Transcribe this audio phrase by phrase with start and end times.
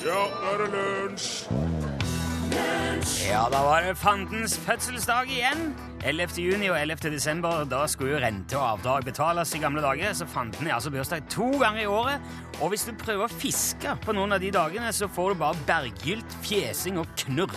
[0.00, 1.30] Ja, nå er det lunsj!
[3.28, 5.74] Ja, da var det fandens fødselsdag igjen.
[6.08, 6.38] 11.
[6.40, 7.10] juni og 11.
[7.12, 7.66] desember.
[7.68, 11.28] Da skulle jo rente og avdrag betales i gamle dager, så fanden er altså bursdag
[11.30, 12.32] to ganger i året.
[12.60, 15.66] Og hvis du prøver å fiske på noen av de dagene, så får du bare
[15.68, 17.54] berggylt, fjesing og knurr.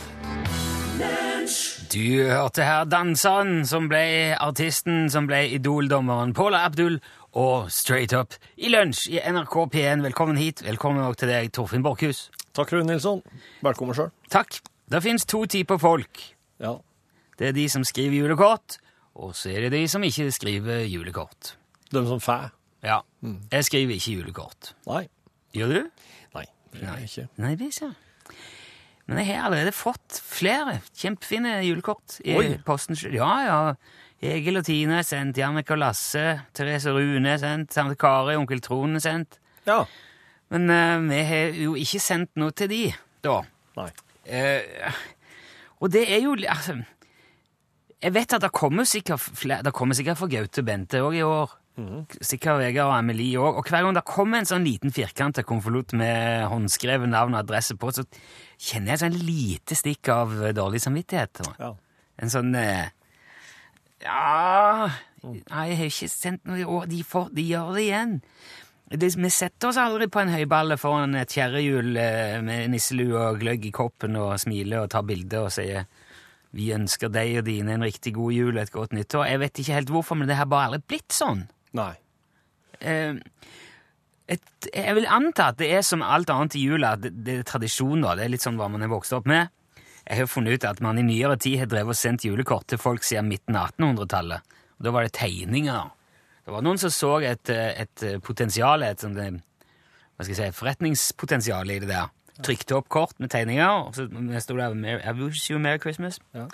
[1.93, 6.99] Du hørte her danseren som ble artisten som ble Idol-dommeren Paula Abdul
[7.33, 10.03] og Straight Up i lunsj i NRK P1.
[10.05, 10.61] Velkommen hit.
[10.65, 12.27] Velkommen òg til deg, Torfinn Borchhus.
[12.53, 13.23] Takk, Rune Nilsson.
[13.65, 14.11] Velkommen sjøl.
[14.33, 14.59] Takk.
[14.93, 16.21] Det fins to typer folk.
[16.61, 16.75] Ja.
[17.39, 18.77] Det er de som skriver julekort,
[19.17, 21.55] og så er det de som ikke skriver julekort.
[21.93, 22.37] De som fæ.
[22.83, 24.73] Ja, jeg skriver ikke julekort.
[24.89, 25.05] Nei.
[25.55, 26.07] Gjør du?
[26.35, 27.27] Nei, det gjør jeg ikke.
[27.41, 27.93] Nei, det ser.
[29.07, 32.45] Men jeg har allerede fått flere kjempefine julekort i Oi.
[32.65, 32.97] posten.
[33.11, 33.57] Ja, ja.
[34.23, 36.23] Egil og Tine er sendt, Jannik og Lasse,
[36.55, 39.39] Therese og Rune er sendt, samt Kari og onkel Trond er sendt.
[39.67, 39.81] Ja.
[40.53, 42.83] Men eh, vi har jo ikke sendt noe til de,
[43.25, 43.41] da.
[43.79, 43.89] Nei.
[44.23, 45.01] Eh,
[45.83, 46.77] og det er jo altså,
[47.99, 51.27] Jeg vet at det kommer sikkert flere, det kommer sikkert for Gaute Bente òg i
[51.27, 51.57] år.
[52.21, 53.59] Sikkert Vegard og Amelie òg.
[53.59, 57.75] Og hver gang det kommer en sånn liten firkanta konvolutt med håndskrevet navn og adresse
[57.79, 58.05] på, så
[58.61, 61.41] kjenner jeg et sånn lite stikk av dårlig samvittighet.
[61.59, 61.73] Ja.
[62.21, 62.91] En sånn eh,
[64.03, 64.89] Ja
[65.23, 66.87] Nei, jeg har ikke sendt noe i år.
[66.91, 68.17] De, får, de gjør det igjen.
[68.91, 73.39] Det, vi setter oss aldri på en høyballe foran et kjerrehjul eh, med nisselue og
[73.39, 75.87] gløgg i koppen og smiler og tar bilder og sier
[76.53, 79.25] vi ønsker deg og dine en riktig god jul og et godt nyttår.
[79.31, 81.47] Jeg vet ikke helt hvorfor, men det har bare aldri blitt sånn.
[81.79, 81.93] Nei.
[82.83, 83.15] Eh,
[84.35, 87.39] et, jeg vil anta at det er som alt annet i jula, at det, det
[87.39, 87.63] er
[88.03, 89.49] da, Det er litt sånn hva man er vokst opp med.
[90.07, 92.77] Jeg har funnet ut at man i nyere tid har drevet og sendt julekort til
[92.81, 94.41] folk siden midten av 1800-tallet.
[94.83, 95.91] Da var det tegninger.
[96.43, 100.41] Det var noen som så et, eh, et potensial, et sånt, eh, hva skal jeg
[100.53, 102.11] si, forretningspotensial i det der.
[102.43, 104.07] Trykte opp kort med tegninger, og så
[104.41, 106.19] sto det «Mer- I wish you a Merry Christmas.
[106.33, 106.47] Ja.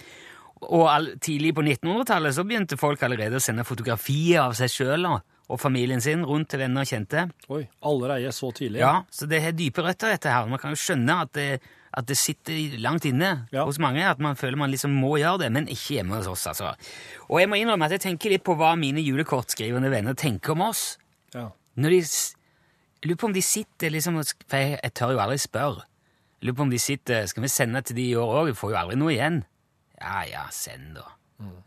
[0.61, 5.05] Og all, tidlig på 1900-tallet så begynte folk allerede å sende fotografier av seg sjøl
[5.49, 7.31] og familien sin rundt til venner og kjente.
[7.49, 8.81] Oi, allerede så tidlig?
[8.83, 10.45] Ja, Så det har dype røtter, dette her.
[10.52, 11.61] Man kan jo skjønne at det,
[11.98, 13.64] at det sitter langt inne Ja.
[13.66, 16.48] hos mange, at man føler man liksom må gjøre det, men ikke hjemme hos oss,
[16.48, 16.76] altså.
[17.30, 20.61] Og jeg må innrømme at jeg tenker litt på hva mine julekortskrivende venner tenker om
[20.70, 20.98] oss.
[21.33, 21.49] Ja.
[21.78, 22.02] Når de,
[23.08, 24.17] lurer på om de sitter liksom
[24.49, 25.83] For jeg, jeg tør jo aldri spørre.
[26.42, 28.45] Lurer på om de sitter Skal vi sende til de i år òg?
[28.49, 29.44] Vi får jo aldri noe igjen.
[30.02, 31.05] Ja ja, send, da.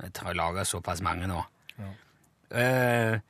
[0.03, 1.43] Jeg har laga såpass mange nå.
[1.79, 1.93] Ja.
[2.53, 3.21] og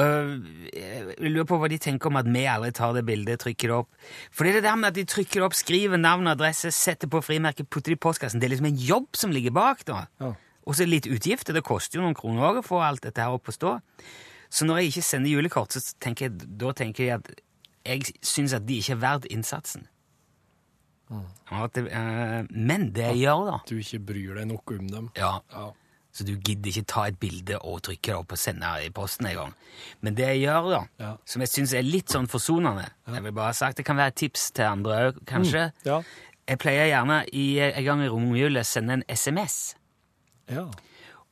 [0.00, 3.76] jeg lurer på hva de tenker om at vi aldri tar det bildet, trykker det
[3.76, 3.90] opp.
[4.34, 6.72] For det er det der med at de trykker det opp, skriver navn og adresse,
[6.74, 8.42] setter på frimerket, putter det i postkassen.
[8.42, 10.04] Det er liksom en jobb som ligger bak, da.
[10.20, 10.32] Ja.
[10.64, 11.54] Og så litt utgifter.
[11.54, 13.78] Det koster jo noen kroner òg å få alt dette her opp å stå.
[14.50, 17.32] Så når jeg ikke sender julekort, så tenker jeg, da tenker jeg at
[17.84, 19.86] jeg syns at de ikke er verdt innsatsen.
[21.12, 21.26] Mm.
[21.74, 25.10] Det, eh, men det jeg gjør, da Du ikke bryr deg nok om dem?
[25.14, 25.72] ja, Ja.
[26.14, 28.90] Så du gidder ikke ta et bilde og trykke det opp og sende det i
[28.94, 29.54] posten en gang.
[30.00, 31.16] Men det jeg gjør, da, Ja.
[31.26, 34.12] som jeg syns er litt sånn forsonende Jeg vil bare ha sagt, Det kan være
[34.14, 35.72] et tips til andre òg, kanskje.
[35.84, 36.02] Ja.
[36.46, 39.74] Jeg pleier gjerne i, en gang i romjula sende en SMS.
[40.50, 40.66] Ja.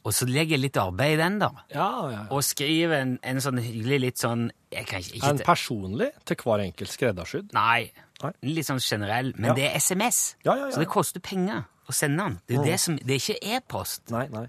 [0.05, 1.51] Og så legger jeg litt arbeid i den, da.
[1.71, 2.11] Ja, ja.
[2.11, 2.23] ja.
[2.35, 6.65] Og skriver en, en sånn hyggelig litt sånn jeg kan ikke, En personlig til hver
[6.65, 7.53] enkelt skreddersydd?
[7.55, 7.93] Nei.
[8.23, 8.33] Nei.
[8.43, 9.31] Litt sånn generell.
[9.37, 9.55] Men Ja.
[9.55, 10.35] det er SMS.
[10.45, 10.71] Ja, ja, ja.
[10.75, 12.41] Så det koster penger å sende den.
[12.49, 12.65] Det er, Mm.
[12.67, 14.11] det, som, det er ikke e-post.
[14.11, 14.49] Nei, nei.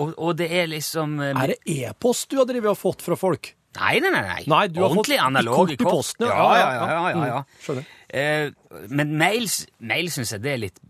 [0.00, 3.18] Og, og det er liksom eh, Er det e-post du har drevet og fått fra
[3.18, 3.52] folk?
[3.76, 4.42] Nei, nei, nei.
[4.48, 4.66] nei.
[4.68, 6.34] Du har Ordentlig fått analoge kort i posten, ja.
[6.36, 7.26] Ja, ja, Ja, ja.
[7.26, 7.38] ja.
[7.40, 7.86] Mm, skjønner.
[8.12, 10.82] Eh, men mails, mail syns jeg det er litt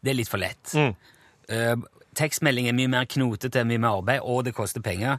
[0.00, 0.74] Det er litt for lett.
[0.76, 0.92] Mm.
[1.48, 1.74] Eh,
[2.20, 5.18] tekstmelding er mye mer knotete, mye mer arbeid, og det koster penger.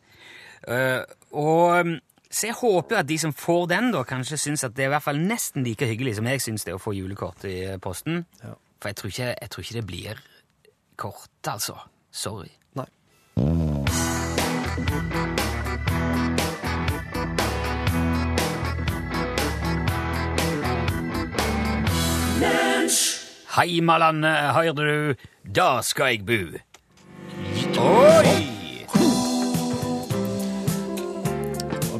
[0.68, 1.02] Eh,
[1.34, 1.98] og mm,
[2.31, 4.94] Så jeg håper at de som får den, da, kanskje syns at det er i
[4.94, 8.24] hvert fall nesten like hyggelig som jeg syns det er å få julekort i posten.
[8.44, 8.53] Ja.
[8.81, 10.22] For jeg tror, ikke, jeg tror ikke det blir
[11.02, 11.75] kort, altså.
[12.12, 12.50] Sorry.
[23.51, 25.13] Heimalandet, høyrde du,
[25.56, 26.57] da skal jeg bu.
[27.81, 28.51] Oi!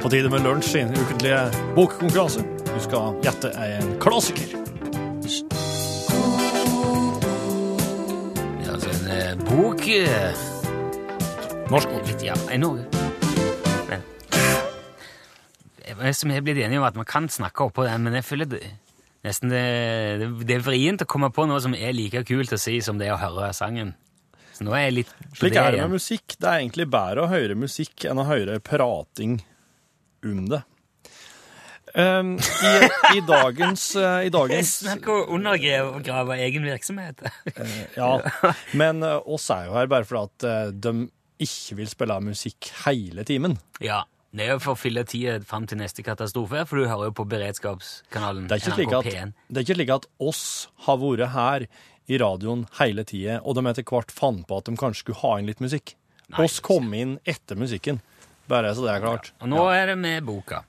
[0.02, 1.42] På tide med lunsj sin ukentlige
[1.76, 2.42] bokkonkurranse.
[2.66, 4.56] Du skal gjette en klassiker.
[8.64, 10.51] Ja, altså en eh, bok eh,
[11.70, 12.24] Norsk bok.
[12.24, 12.86] Ja, i Norge.
[16.02, 18.50] Men Jeg er blitt enig om at man kan snakke oppå den, men jeg føler
[18.50, 18.62] det,
[19.28, 19.62] nesten det,
[20.22, 22.98] det, det er vrient å komme på noe som er like kult å si som
[23.02, 23.94] det å høre sangen.
[24.56, 26.36] Så nå er jeg litt på Slik det er det med musikk.
[26.38, 29.40] Det er egentlig bedre å høre musikk enn å høre prating
[30.26, 30.64] om det.
[31.92, 37.20] Um, i, I dagens, uh, i dagens Snakk om å undergrave egen virksomhet.
[38.00, 38.14] Ja,
[38.78, 41.10] men uh, oss er jo her bare fordi at uh, de
[41.44, 43.60] ikke vil spille musikk hele timen.
[43.84, 44.04] ja.
[44.32, 47.16] Det er jo for å fylle tida fram til neste katastrofe, for du hører jo
[47.18, 49.34] på beredskapskanalen Det er ikke slik NRK at, P1.
[49.50, 50.44] det er ikke slik at oss
[50.86, 51.66] har vært her
[52.08, 55.34] i radioen hele tida, og de etter hvert fant på at de kanskje skulle ha
[55.42, 55.98] inn litt musikk.
[56.32, 58.00] Nei, oss kom inn etter musikken,
[58.48, 59.34] bare så det er klart.
[59.44, 60.64] Og nå er det med boka.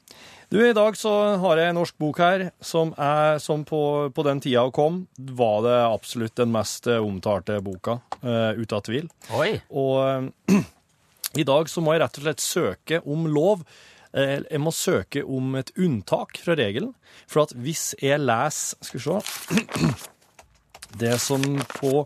[0.53, 1.11] Du, I dag så
[1.41, 3.79] har jeg en norsk bok her som, er, som på,
[4.13, 8.85] på den tida hun kom, var det absolutt den mest eh, omtalte boka, uh, uten
[8.85, 9.09] tvil.
[9.33, 9.55] Oi!
[9.73, 10.61] Og uh,
[11.41, 13.65] i dag så må jeg rett og slett søke om lov.
[14.13, 16.93] Uh, Jeg må søke om et unntak fra regelen.
[17.25, 19.97] For at hvis jeg leser Skal vi se
[21.01, 21.49] Det som
[21.79, 22.05] på,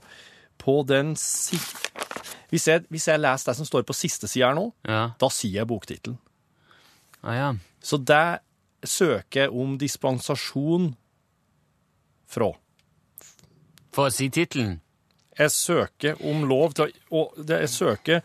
[0.63, 1.59] på den si...
[2.55, 5.09] Hvis jeg, hvis jeg leser det som står på siste side her nå, Ja.
[5.19, 6.21] da sier jeg boktittelen.
[7.27, 7.49] Ah, ja.
[7.87, 8.41] Så det
[8.87, 10.91] søker jeg om dispensasjon
[12.27, 12.51] fra.
[13.95, 14.81] For å si tittelen.
[15.37, 18.23] Jeg søker om lov til å Jeg søker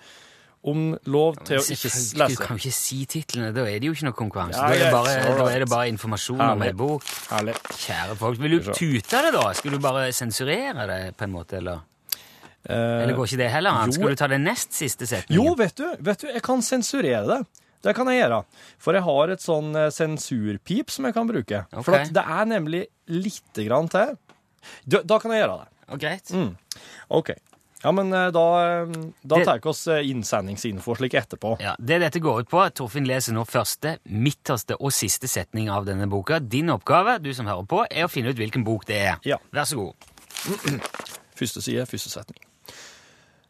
[0.62, 2.28] om lov til å ikke lese.
[2.30, 4.60] Du kan jo ikke si titlene, da er det jo ikke noe konkurranse.
[4.62, 7.08] Ja, da, er det bare, da er det bare informasjon om ei bok.
[7.32, 7.56] Herlig.
[7.82, 9.48] Kjære folk, vil du tute det, da?
[9.58, 11.82] Skal du bare sensurere det, på en måte, eller?
[12.70, 13.94] Eller går ikke det heller an?
[13.96, 15.42] Skal du ta den nest siste setningen?
[15.42, 17.42] Jo, vet du, vet du, jeg kan sensurere det.
[17.82, 18.42] Det kan jeg gjøre.
[18.82, 21.64] For jeg har et sånn eh, sensurpip som jeg kan bruke.
[21.72, 21.86] Okay.
[21.88, 24.18] For at det er nemlig lite grann til.
[24.86, 25.72] Da, da kan jeg gjøre det.
[25.92, 26.04] Og
[26.38, 26.52] Mm.
[27.18, 27.32] OK.
[27.82, 28.92] Ja, men eh, da, eh,
[29.26, 31.56] da tar vi oss innsendingsinfo slik etterpå.
[31.64, 35.70] Ja, Det dette går ut på, at Torfinn leser nå første, midterste og siste setning
[35.74, 36.38] av denne boka.
[36.40, 39.18] Din oppgave, du som hører på, er å finne ut hvilken bok det er.
[39.26, 39.42] Ja.
[39.52, 40.12] Vær så god.
[41.42, 42.38] Første side, første setning.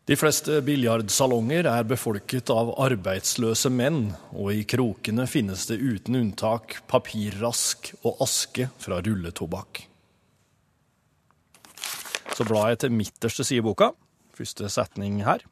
[0.10, 6.80] De fleste biljardsalonger er befolket av arbeidsløse menn, og i krokene finnes det uten unntak
[6.90, 9.84] papirrask og aske fra rulletobakk.
[12.34, 13.92] Så blar jeg til midterste side i boka.
[14.34, 15.44] Første setning her.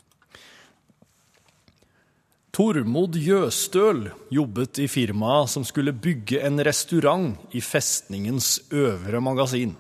[2.56, 9.78] Tormod Jøstøl jobbet i firmaet som skulle bygge en restaurant i festningens øvre magasin.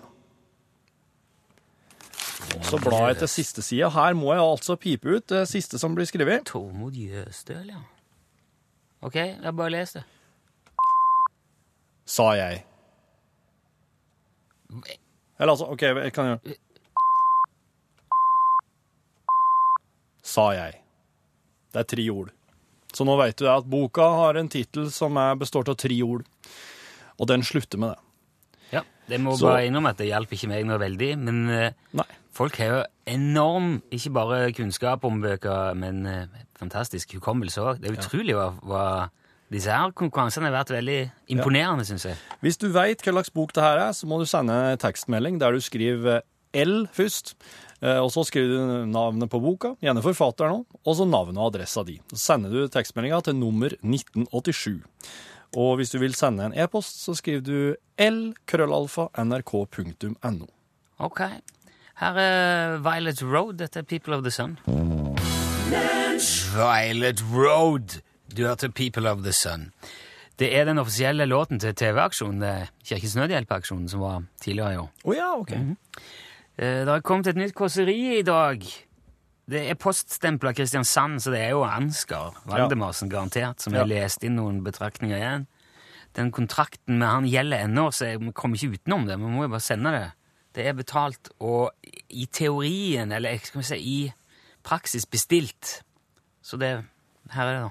[2.69, 3.89] Så blar jeg til siste side.
[3.93, 6.43] Her må jeg altså pipe ut det siste som blir skrevet.
[6.49, 7.81] Tormod Jøstøl, ja.
[9.01, 10.03] Ok, jeg bare les det.
[12.09, 12.63] Sa jeg.
[15.39, 16.57] Eller altså, OK, jeg kan gjøre
[20.29, 20.75] Sa jeg.
[21.73, 22.29] Det er tre ord.
[22.93, 26.25] Så nå vet du at boka har en tittel som er består av tre ord.
[27.19, 27.99] Og den slutter med det.
[28.77, 31.71] Ja, Det må Så- bare innom at det hjalp ikke meg noe veldig, men eh,
[31.93, 32.05] Nei.
[32.35, 36.27] Folk har jo enorm, ikke bare kunnskap om bøker, men eh,
[36.59, 37.79] fantastisk hukommelse òg.
[37.81, 38.83] Det er utrolig hva, hva
[39.49, 40.99] Disse her konkurransene har vært veldig
[41.33, 42.15] imponerende, synes jeg.
[42.45, 45.39] Hvis du veit hva slags bok det her er, så må du sende en tekstmelding
[45.41, 46.21] der du skriver
[46.53, 47.33] L først.
[47.81, 51.47] eh, Og så skriver du navnet på boka, gjerne forfatteren òg, og så navnet og
[51.49, 51.97] adressa di.
[52.13, 54.85] Så sender du tekstmeldinga til nummer 1987.
[55.57, 60.45] Og hvis du vil sende en e-post, så skriver du l-krøllalfa.nrk.no.
[60.99, 61.21] Ok.
[61.99, 63.57] Her er Violet Road.
[63.59, 64.57] Dette er People of the Sun.
[66.55, 67.99] Violet Road.
[68.37, 69.71] Du hørte People of the Sun.
[70.39, 74.91] Det er den offisielle låten til TV-aksjonen, er Kirkens Nødhjelp-aksjonen, som var tidligere i år.
[75.03, 75.51] Å ja, OK.
[75.51, 78.63] Eh, Det har kommet et nytt kåseri i dag.
[79.49, 83.85] Det er poststempla Kristiansand, så det er jo Ansgar Valdemarsen garantert, som har Ja.
[84.03, 85.47] lest inn noen betraktninger igjen.
[86.13, 89.17] Den kontrakten med han gjelder ennå, så jeg kommer ikke utenom det.
[89.19, 90.11] Vi må jo bare sende det.
[90.59, 91.71] Det er betalt og
[92.09, 93.99] i teorien, eller skal vi si i
[94.63, 95.83] praksis bestilt.
[96.43, 96.83] Så det
[97.31, 97.69] Her er det, da.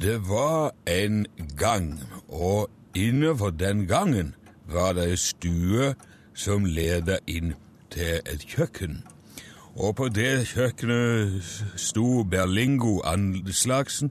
[0.00, 1.26] Det var en
[1.58, 4.34] gang, og innenfor den gangen
[4.66, 5.94] var det ei stue
[6.34, 7.54] som leda inn
[7.90, 9.02] til et kjøkken.
[9.76, 11.42] Og på det kjøkkenet
[11.76, 14.10] sto Berlingo Anslagsen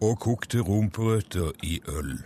[0.00, 2.18] og kokte rumperøtter i øl.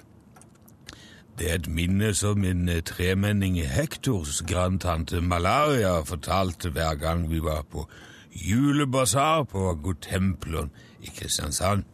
[1.39, 7.41] Det er et minne som en eh, tremenning Hektors grandtante Malaria fortalte hver gang vi
[7.43, 7.87] var på
[8.33, 10.71] julebasar på Godtempleren
[11.01, 11.85] i Kristiansand.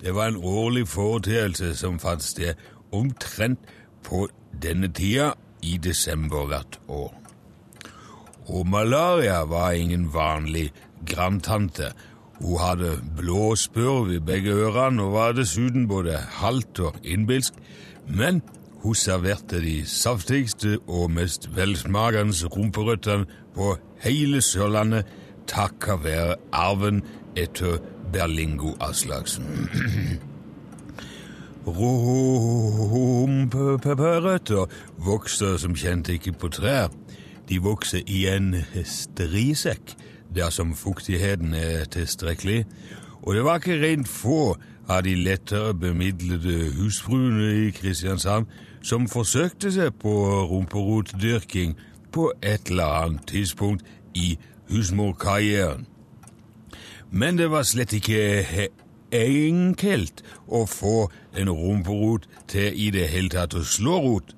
[0.00, 2.54] Det var en årlig foreteelse som fant sted
[2.92, 3.58] omtrent
[4.02, 4.26] på
[4.62, 7.14] denne tida i desember hvert år.
[8.46, 10.72] Og malaria var ingen vanlig
[11.06, 11.92] grandtante.
[12.40, 17.54] Hun hadde blå spurv i begge ørene og var dessuten både halvt og innbilsk,
[18.06, 18.42] men
[18.82, 25.06] hun serverte de saftigste og mest velsmakende rumperøttene på hele Sørlandet
[25.46, 27.02] takket være arven
[27.36, 27.78] etter
[28.12, 29.44] Berlingo Aslaksen.
[31.66, 34.66] Rumperøtter
[34.98, 36.88] vokser som kjent ikke på trær.
[37.48, 39.94] De vokser i en strisekk
[40.34, 42.64] dersom fuktigheten er tilstrekkelig.
[43.22, 44.56] Og det var ikke rent få
[44.90, 48.46] av de lettere bemidlede husfruene i Kristiansand
[48.82, 50.12] som forsøkte seg på
[50.50, 51.76] rumperotdyrking
[52.12, 54.36] på et eller annet tidspunkt i
[54.70, 55.86] husmorkarrieren.
[57.10, 58.68] Men det var slett ikke
[59.12, 64.34] enkelt å få en rumperot til i det hele tatt å slå rot.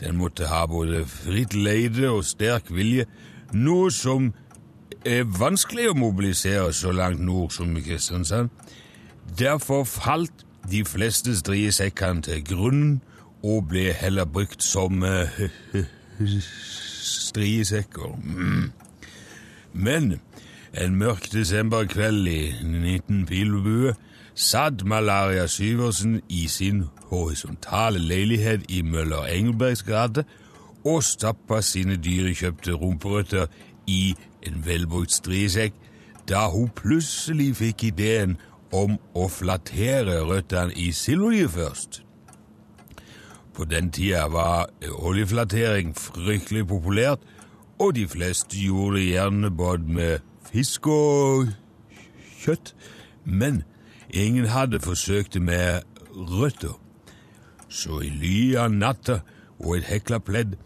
[0.00, 3.06] Den måtte ha både fritt leide og sterk vilje,
[3.52, 4.32] noe som
[5.08, 8.50] er vanskelig å mobilisere så langt nord som i Kristiansand.
[9.38, 13.00] Derfor falt de fleste striesekkene til grunnen
[13.42, 15.40] og ble heller brukt som uh,
[17.02, 18.18] striesekker.
[18.24, 18.70] Mm.
[19.72, 20.20] Men
[20.80, 23.94] en mørk desemberkveld i 19 pilbue
[24.34, 30.24] satt Malaria Syversen i sin horisontale leilighet i Møller Engelbergs gate
[30.84, 33.46] og stappa sine dyrekjøpte rumperøtter
[33.86, 34.14] i
[34.46, 35.74] en velbrukt striesekk
[36.28, 38.38] da hun plutselig fikk ideen
[38.72, 42.02] om å flattere røttene i sildolje først.
[43.54, 47.18] På den tida var oljeflatering fryktelig populært,
[47.78, 50.18] og de fleste gjorde det gjerne både med
[50.52, 51.48] fisk og
[52.44, 52.74] kjøtt,
[53.24, 53.62] men
[54.10, 55.80] ingen hadde forsøkt det med
[56.14, 56.78] røtter.
[57.68, 59.20] Så i ly av natta
[59.58, 60.56] og et hekla pledd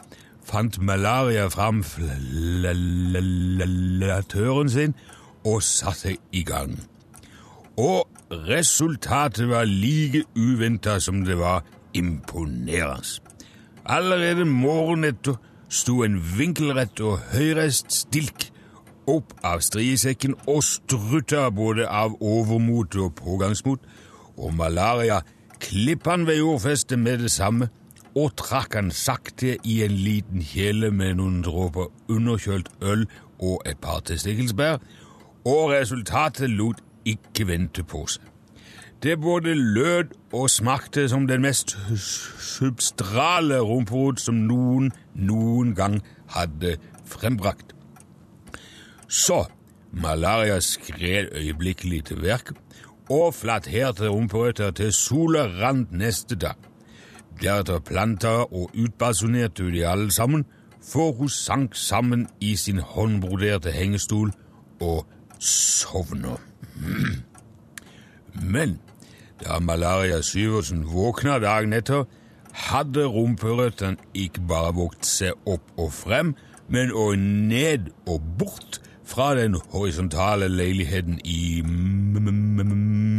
[0.46, 2.68] fant malaria fram flatøren
[4.70, 4.94] sin
[5.46, 6.80] og satte i gang.
[7.76, 11.64] Og resultatet var like uventa som det var
[11.96, 13.22] imponerende.
[13.86, 15.38] Allerede morgenen etter
[15.68, 18.48] sto en vinkelrett og høyreist stilk
[19.10, 23.80] opp av striesekken og strutta både av overmot og pågangsmot,
[24.36, 25.22] og malaria
[25.62, 27.70] klippa han ved jordfestet med det samme
[28.16, 33.04] og trakk han sakte i en liten kjele med noen dråper underkjølt øl
[33.36, 34.80] og et par testikkelsbær,
[35.46, 38.24] og resultatet lot ikke vente på seg.
[39.02, 41.76] Det både lød og smakte som den mest
[42.40, 46.00] substrale rumperot som noen noen gang
[46.32, 47.74] hadde frembrakt.
[49.08, 49.44] Så
[49.92, 52.52] malaria skred øyeblikkelig til verk
[53.10, 56.56] og flatterte rumperøtter til sola rant neste dag.
[57.42, 60.46] Deretter planta og utbasunerte de alle sammen,
[60.92, 64.32] for hun sank sammen i sin håndbroderte hengestol
[64.80, 65.06] og
[65.38, 66.36] sovna.
[68.54, 68.78] Men
[69.42, 72.06] da Malaria Syversen våkna dagen etter,
[72.56, 76.34] hadde rumperøttene ikke bare vågt seg opp og frem,
[76.72, 81.62] men òg ned og bort fra den horisontale leiligheten i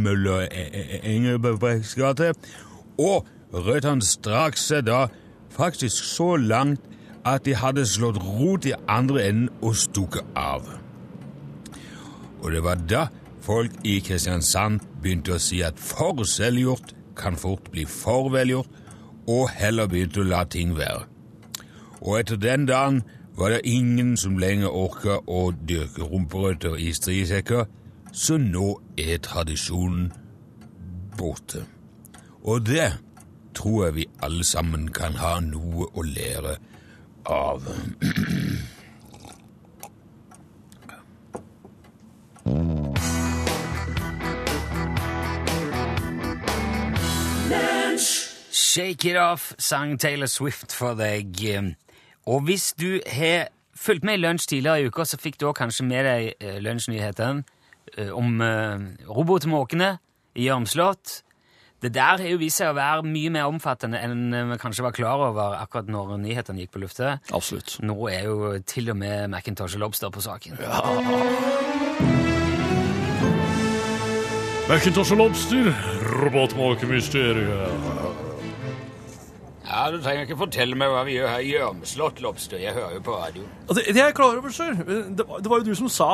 [0.04, 0.48] Møller
[1.02, 2.34] Engelbrekts gate,
[2.98, 5.06] og røttene strakk seg da
[5.54, 6.82] faktisk så langt
[7.26, 10.66] at de hadde slått rot i andre enden og stukket av.
[12.42, 13.06] Og det var da
[13.42, 18.68] folk i Kristiansand begynte å si at for selvgjort kan fort bli for velgjort,
[19.28, 21.04] og heller begynte å la ting være.
[22.00, 23.02] Og etter den dagen
[23.38, 27.66] var det ingen som lenger orka å dyrke rumperøtter i striesekker,
[28.12, 30.12] så nå er tradisjonen
[31.18, 31.64] borte.
[32.42, 32.92] Og det
[33.54, 36.56] tror jeg vi alle sammen kan ha noe å lære
[37.26, 37.68] av.
[48.68, 51.40] Shake It Off sang Taylor Swift for deg.
[52.28, 55.62] Og hvis du har fulgt med i Lunsj tidligere i uka, så fikk du også
[55.62, 57.44] kanskje med deg eh, lunsjnyhetene
[57.96, 58.76] eh, om eh,
[59.08, 59.94] robotmåkene
[60.36, 61.22] i Jørmslott.
[61.80, 64.92] Det der har jo vist seg å være mye mer omfattende enn vi kanskje var
[64.92, 67.16] klar over akkurat når nyhetene gikk på lufta.
[67.32, 67.78] Absolutt.
[67.80, 70.60] Nå er jo til og med Macintosh og Lobster på saken.
[74.68, 75.72] Macintosh og Lobster,
[76.18, 78.07] robotmåkemysteriet.
[79.68, 82.56] Ja, Du trenger ikke fortelle meg hva vi gjør her i Gjørmslott, Lobster.
[82.62, 83.42] Jeg hører jo på radio.
[83.68, 84.72] Det, det er jeg klar over, sir.
[84.80, 86.08] Det, var- det var jo du som sa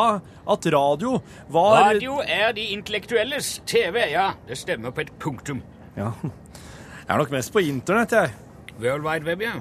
[0.54, 1.20] at radio
[1.54, 4.32] var Radio er de intellektuelles TV, ja.
[4.48, 5.62] Det stemmer på et punktum.
[5.96, 6.10] Ja.
[6.24, 8.32] Jeg er nok mest på internett, jeg.
[8.80, 9.52] World Wide Web, ja.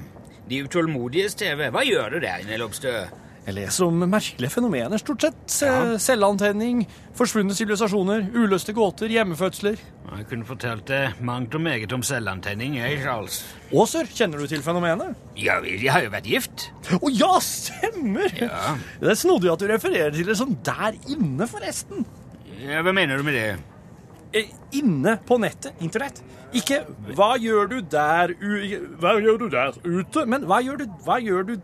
[0.49, 1.69] De utålmodiges TV.
[1.71, 3.11] Hva gjør du der inne, Lobster?
[3.43, 5.55] Jeg leser om merkelige fenomener, stort sett.
[5.65, 5.97] Ja.
[5.99, 6.85] Selvantenning,
[7.17, 9.81] forsvunne sivilisasjoner, uløste gåter, hjemmefødsler.
[10.13, 13.41] Jeg kunne fortalt deg mangt og meget om selvantenning, jeg, Charles.
[13.73, 15.19] Aaser, kjenner du til fenomenet?
[15.35, 16.69] Ja, jeg har jo vært gift.
[16.95, 18.31] Å ja, stemmer!
[18.39, 18.77] Ja.
[19.03, 22.07] Det er snodig at du refererer til det som der inne, forresten.
[22.63, 23.47] Ja, hva mener du med det?
[24.33, 26.23] eh, inne på nettet, internett.
[26.53, 26.83] Ikke
[27.15, 28.33] 'hva gjør du der.
[29.01, 31.55] Hva gjør du der ute?' Men hva gjør du Hva gjør du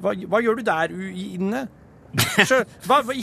[0.00, 1.66] Hva, hva gjør du der inne?
[2.14, 3.14] Sjø, hva, hva,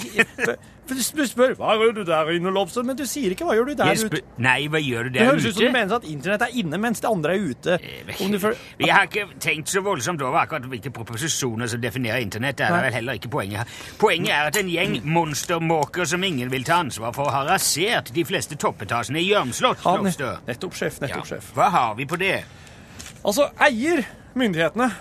[0.92, 3.74] du spør 'hva gjør du der inne', Lobster, men du sier ikke 'hva gjør du
[3.80, 4.20] der ute'.
[4.38, 5.20] Nei, hva gjør du der ute?
[5.20, 7.78] Det høres ut som du mener at internett er inne, mens det andre er ute.
[8.20, 12.58] Du føler, Vi har ikke tenkt så voldsomt over akkurat hvilke proposisjoner som definerer internett.
[12.58, 12.82] Det er Nei.
[12.82, 13.66] vel heller ikke poenget her.
[14.00, 18.26] Poenget er at en gjeng monstermåker som ingen vil ta ansvar for, har rasert de
[18.26, 19.86] fleste toppetasjene i Gjørmslott.
[19.86, 19.98] ja,
[20.44, 21.00] nettopp, sjef.
[21.02, 21.56] nettopp sjef, Ja.
[21.56, 22.44] Hva har vi på det?
[23.24, 24.04] Altså, eier,
[24.36, 24.92] myndighetene,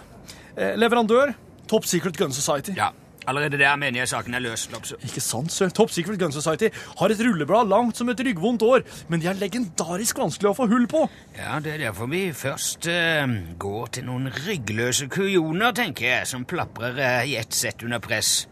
[0.56, 1.34] eh, leverandør,
[1.70, 2.74] Top Secret Gun Society.
[2.76, 2.90] Ja,
[3.28, 4.64] Allerede der mener jeg saken er løs.
[4.72, 4.96] Lopse.
[5.04, 5.68] Ikke sant, sir?
[5.68, 9.38] Top Secret Gun Society har et rulleblad langt som et ryggvondt år, men de er
[9.38, 11.04] legendarisk vanskelig å få hull på.
[11.36, 16.48] Ja, det er derfor vi først uh, går til noen ryggløse kujoner, tenker jeg, som
[16.48, 18.48] plaprer uh, i ett sett under press.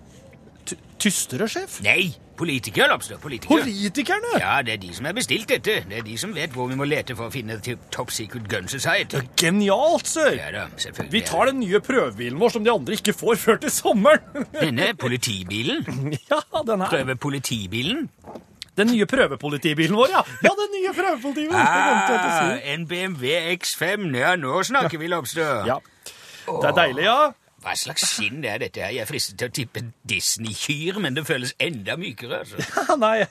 [0.68, 1.80] T Tystere, sjef?
[1.86, 3.18] Nei, politikere, Lopstø.
[3.22, 3.50] Politiker.
[3.54, 4.32] Politikerne?
[4.40, 5.80] Ja, det er de som har bestilt dette.
[5.88, 7.58] Det er de som vet hvor vi må lete for å finne
[7.94, 9.20] Top Secret Gun Society.
[9.40, 10.34] Genialt, sir!
[10.38, 11.12] Ja da, selvfølgelig.
[11.12, 14.44] Vi tar den nye prøvebilen vår som de andre ikke får før til sommeren.
[14.62, 15.82] Denne politibilen.
[16.30, 16.88] ja, den her.
[16.92, 18.06] Prøve politibilen.
[18.78, 20.22] Den nye prøvepolitibilen vår, ja.
[20.44, 21.58] Ja, den nye prøvepolitibilen.
[21.58, 22.70] Ah, si.
[22.74, 24.06] en BMW X5.
[24.14, 25.66] Ja, nå snakker vi, Lobster.
[25.66, 25.80] Ja.
[26.46, 27.18] Det er deilig, ja.
[27.58, 28.92] Hva slags skinn er dette her?
[28.94, 32.38] Jeg er fristet til å tippe Disney-kyr, men det føles enda mykere.
[32.44, 32.56] Altså.
[33.02, 33.18] Nei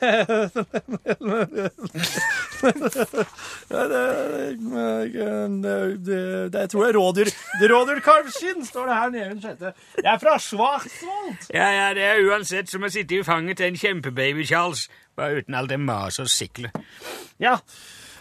[5.63, 6.19] det,
[6.51, 7.31] det, Jeg tror det er rådyr.
[7.71, 9.73] Rådyrkalvskinn, står det her nede.
[9.95, 11.47] Det er fra Schwarzwald.
[11.53, 14.89] Ja, ja, det er uansett som å sitte i fanget til en kjempebaby, Charles.
[15.17, 16.75] Bare uten alt det maset og siklet.
[17.39, 17.55] Ja.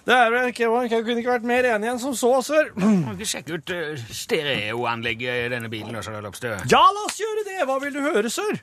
[0.07, 2.69] Det er vel ikke, jeg kunne ikke vært mer enig enn som så, sir.
[2.79, 6.53] Må ikke sjekke ut uh, stereoanlegget i denne bilen også, Lobstø.
[6.71, 7.57] Ja, la oss gjøre det.
[7.67, 8.61] Hva vil du høre, sir?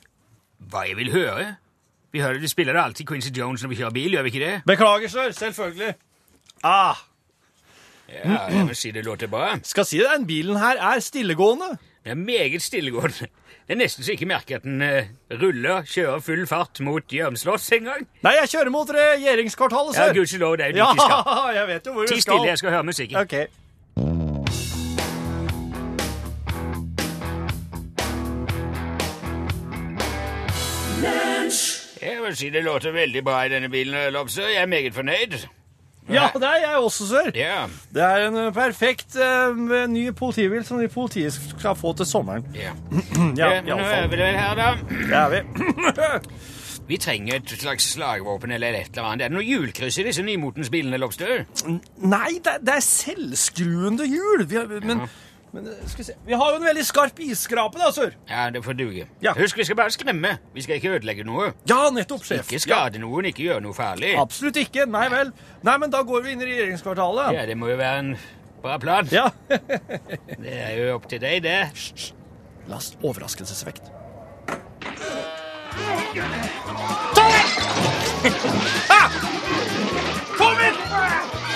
[0.72, 1.50] Hva jeg vil høre?
[2.16, 4.54] Vi hører de spiller alltid Quincy Jones når vi kjører bil, gjør vi ikke det?
[4.70, 5.32] Beklager, sir.
[5.36, 5.96] Selvfølgelig.
[6.64, 7.02] Ah,
[8.14, 9.56] Ja, jeg vil si det låter bra.
[9.66, 11.72] skal si det, den bilen her er stillegående.
[12.04, 13.28] Det er meget stillegående.
[13.68, 15.06] Det er nesten så jeg ikke merker at den eh,
[15.40, 18.04] ruller, kjører full fart mot Gjørmslott engang.
[18.26, 20.18] Nei, jeg kjører mot regjeringskvartalet, Ja, sir.
[20.20, 21.56] gudskjelov, det er jo Ja, dit vi skal.
[21.60, 23.18] jeg vet jo hvor Ti vi stille, jeg skal høre musikken.
[23.24, 24.44] Ok.
[32.02, 34.48] Jeg vil si det låter veldig bra i denne bilen, Lobster.
[34.48, 35.38] Jeg er meget fornøyd.
[36.12, 37.30] Ja, det er jeg også, sir.
[37.36, 37.70] Yeah.
[37.94, 39.56] Det er en eh, perfekt uh,
[39.88, 42.44] ny politibil som de politiet skal få til sommeren.
[42.56, 42.74] ja.
[43.40, 44.74] Ja, Eh, nå er vi vel her, da.
[44.90, 45.40] Det er vi.
[46.84, 49.24] Vi trenger et slags slagvåpen eller et eller annet.
[49.24, 51.46] Er det noe hjulkryss i disse nymotens bilene, Lobster?
[52.04, 54.44] Nei, det, det er selvskruende hjul.
[54.52, 55.06] Vi har, men,
[55.54, 58.16] men eh, skal vi se Vi har jo en veldig skarp isskrape, da, sør.
[58.30, 59.08] Ja, det får duge.
[59.24, 59.36] Ja.
[59.38, 60.36] Husk, vi skal bare skremme.
[60.56, 61.52] Vi skal ikke ødelegge noe.
[61.70, 62.48] Ja, nettopp, sjef.
[62.48, 64.16] Ikke skade noen, ikke gjøre noe farlig.
[64.20, 64.88] Absolutt ikke.
[64.90, 65.34] Nei vel.
[65.64, 67.38] Nei, men da går vi inn i regjeringskvartalet.
[67.38, 68.16] Ja, det må jo være en
[68.64, 69.10] bra plan.
[69.14, 69.30] Ja.
[70.44, 71.60] Det er jo opp til deg, det.
[72.72, 73.92] Last overraskelseseffekt.
[78.90, 79.10] Ah!
[80.38, 81.53] Kom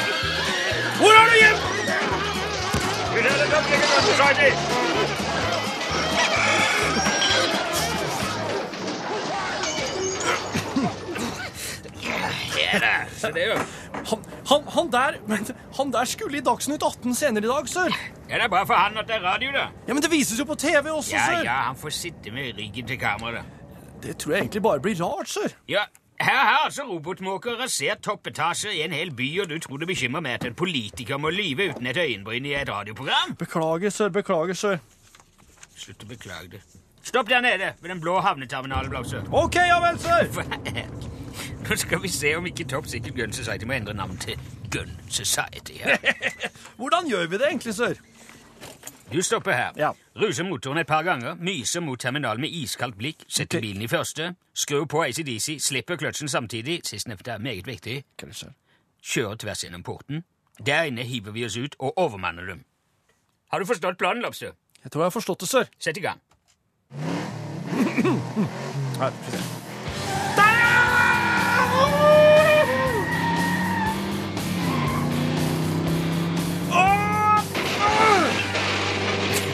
[14.05, 17.93] han, han, han, der, men, han der skulle i Dagsnytt 18 senere i dag, sir.
[18.29, 19.67] Ja, det er bra for han at det er radio, da.
[19.87, 21.43] Ja, Men det vises jo på TV også, Ja, sir.
[21.47, 23.45] ja, han får sitte med ryggen til kameraet.
[24.03, 25.55] Det tror jeg egentlig bare blir rart, sir.
[25.69, 25.87] Ja,
[26.19, 30.23] her har altså robotmåker rasert toppetasjer i en hel by, og du tror det bekymrer
[30.25, 33.35] meg at en politiker må lyve uten et øyenbryn i et radioprogram?
[33.39, 34.09] Beklager, sir.
[34.09, 34.81] Beklager, sir.
[35.77, 36.63] Slutt å beklage det.
[37.07, 39.21] Stopp der nede, ved den blå havneterminalen, Blåsø.
[39.31, 40.27] OK, ja vel, sir.
[41.69, 44.39] Nå skal vi se om ikke Top Secret Gun Society må endre navn til
[44.73, 45.77] Gun Society.
[45.79, 45.95] Ja.
[46.79, 48.01] Hvordan gjør vi det egentlig, sir?
[49.11, 49.71] Du stopper her.
[49.77, 49.91] Ja.
[50.15, 54.33] Ruser motoren et par ganger, myser mot terminalen med iskaldt blikk, setter bilen i første,
[54.53, 58.33] skrur på ACDC, slipper kløtsjen samtidig, sistnevnte er meget viktig, er
[59.03, 60.23] kjører tvers gjennom porten.
[60.65, 62.65] Der inne hiver vi oss ut og overmanner dem.
[63.51, 64.51] Har du forstått planen, Lobster?
[64.83, 65.69] Jeg tror jeg har forstått det, sir.
[65.79, 66.19] Sett i gang.
[68.99, 69.13] Her,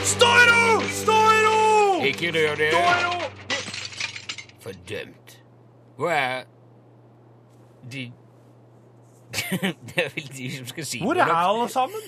[0.03, 0.81] Stå i ro!
[0.91, 1.59] Stå i ro!
[2.03, 2.71] Ikke rør det.
[2.73, 3.29] Stå i ro!
[4.63, 5.37] Fordømt.
[5.95, 6.43] Hvor er
[7.91, 8.03] de
[9.87, 12.03] Det er vel de som skal si Hvor er alle sammen?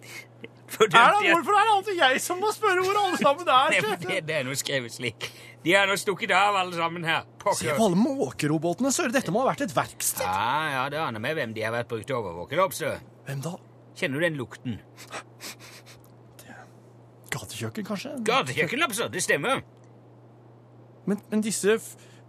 [0.74, 0.98] Fordømt.
[0.98, 3.78] Er det, hvorfor er det alltid jeg som må spørre hvor alle sammen er?
[3.78, 5.30] Det, det, det er noe skrevet slik.
[5.62, 7.26] De har nå stukket av, alle sammen her.
[7.54, 9.14] Se på alle måkerobotene, sør.
[9.14, 10.26] Dette må ha vært et verksted.
[10.26, 12.58] Ja, ja, det aner vi hvem de har vært brukt til å overvåke,
[13.26, 13.58] Hvem da?
[14.00, 14.80] Kjenner du den lukten?
[17.30, 18.12] Gatekjøkken, kanskje?
[18.26, 19.60] Gatekjøkkenlapser, Det stemmer.
[21.06, 21.76] Men, men disse,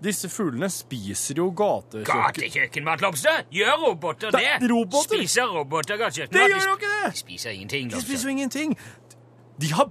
[0.01, 2.05] disse fuglene spiser jo gatekjøkken.
[2.11, 3.33] Gatekjøkkenmat, Lobstø.
[3.53, 4.53] Gjør roboter Det det?
[4.59, 5.17] er roboter.
[5.17, 6.53] Spiser roboter Det gatekjøkkenmat?
[6.53, 7.11] gjør jo ikke det!
[7.11, 8.77] De spiser ingenting, De spiser ingenting.
[9.61, 9.89] De har,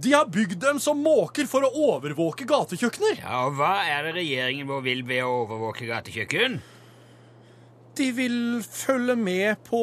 [0.00, 3.18] de har bygd dem som måker for å overvåke gatekjøkkener.
[3.24, 6.60] Ja, og hva er det regjeringen vår vil ved å overvåke gatekjøkken?
[8.00, 9.80] De vil følge med på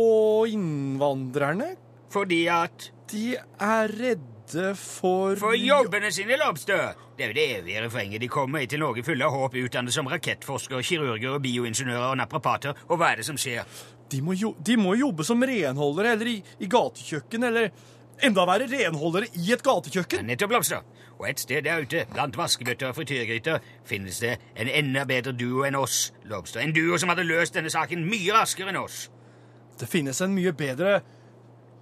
[0.54, 1.74] innvandrerne.
[2.14, 4.37] Fordi at De er redde
[4.76, 6.78] for For jobbene sine, Lobstø!
[7.18, 10.08] Det er jo det evige refrenget de kommer til Norge fulle av håp, utdannet som
[10.08, 12.78] rakettforskere, kirurger, bioingeniører og naprapater.
[12.88, 13.66] Og hva er det som skjer?
[14.12, 17.72] De må, jo, de må jobbe som renholdere eller i, i gatekjøkken, eller
[18.24, 20.30] enda verre, renholdere i et gatekjøkken.
[20.30, 20.80] Nettopp, Lobstø.
[21.18, 25.66] Og et sted der ute, blant vaskebøtter og frityrgryter, finnes det en enda bedre duo
[25.68, 26.62] enn oss, Lobstø.
[26.62, 29.08] En duo som hadde løst denne saken mye raskere enn oss.
[29.78, 31.02] Det finnes en mye bedre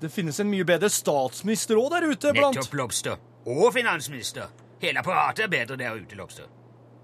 [0.01, 3.17] Det finnes en mye bedre statsminister òg der ute blant Nettopp, Lobster.
[3.47, 4.49] Og finansminister.
[4.81, 6.49] Hele apparatet er bedre der ute, Lobster.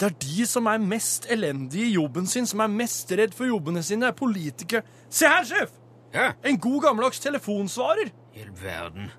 [0.01, 3.45] Det er de som er mest elendige i jobben sin, som er mest redd for
[3.45, 4.81] jobbene sine, er politikere.
[5.09, 5.71] Se her, sjef!
[6.13, 8.09] Ja, En god gammeldags telefonsvarer.
[8.35, 9.11] i all verden.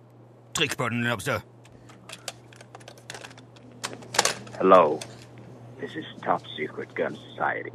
[0.54, 1.40] Trykk på den, Lobster.
[4.58, 4.98] Hello.
[5.80, 7.72] This is Top Secret Gun Society.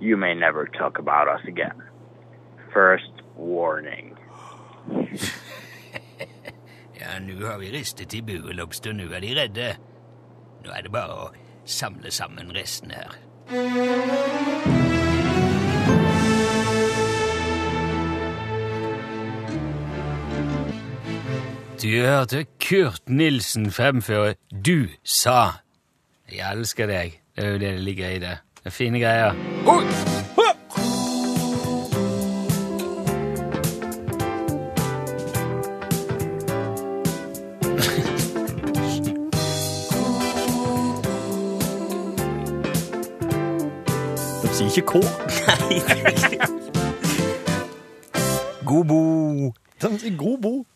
[0.00, 1.82] You may never talk about us again.
[2.72, 4.16] First warning.
[7.00, 8.54] Ja, nå har vi ristet i buet, og
[8.96, 9.68] Nå er de redde.
[10.64, 11.30] Nå er det bare å
[11.66, 13.16] samle sammen restene her.
[21.76, 25.62] Du hørte Kurt Nilsen fremføre Du sa.
[26.32, 27.20] Jeg elsker deg.
[27.36, 28.36] Det er jo det det ligger i det.
[28.58, 29.42] Det er fine greier.
[29.68, 30.15] Oi!
[44.76, 45.00] Ikke K.
[48.70, 49.02] God bo.
[50.18, 50.66] God bo.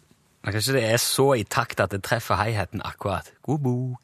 [0.44, 3.32] Men kanskje det er så i takt at det treffer heigheten akkurat.
[3.42, 3.96] God bo.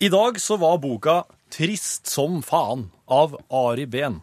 [0.00, 4.22] I dag så var boka Trist som faen av Ari Behn.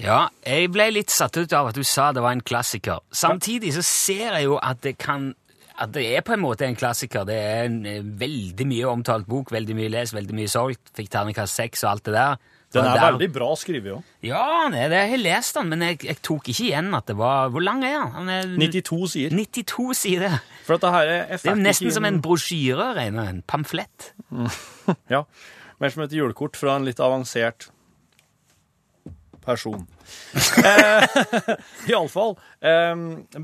[0.00, 2.98] Ja, jeg ble litt satt ut av at du sa det var en klassiker.
[3.14, 5.34] Samtidig så ser jeg jo at det kan
[5.78, 7.24] at det er på en måte en klassiker.
[7.26, 10.92] Det er en eh, veldig mye omtalt bok, veldig mye lest, veldig mye solgt.
[10.94, 12.36] Fikk terningkast seks og alt det der.
[12.74, 14.06] Den er veldig bra skrevet òg.
[14.26, 15.00] Ja, det det.
[15.04, 17.84] Jeg har lest den, men jeg, jeg tok ikke igjen at det var Hvor lang
[17.86, 18.14] er den?
[18.16, 19.36] han er 92 sider.
[19.38, 20.38] 92 sider.
[20.66, 23.30] For at det her er, Det er nesten som en brosjyre, regner.
[23.36, 24.12] En pamflett.
[25.10, 25.24] Ja.
[25.80, 27.70] Mer som et julekort fra en litt avansert
[29.44, 29.86] person.
[30.64, 31.04] eh,
[31.90, 32.36] Iallfall.
[32.64, 32.94] Eh,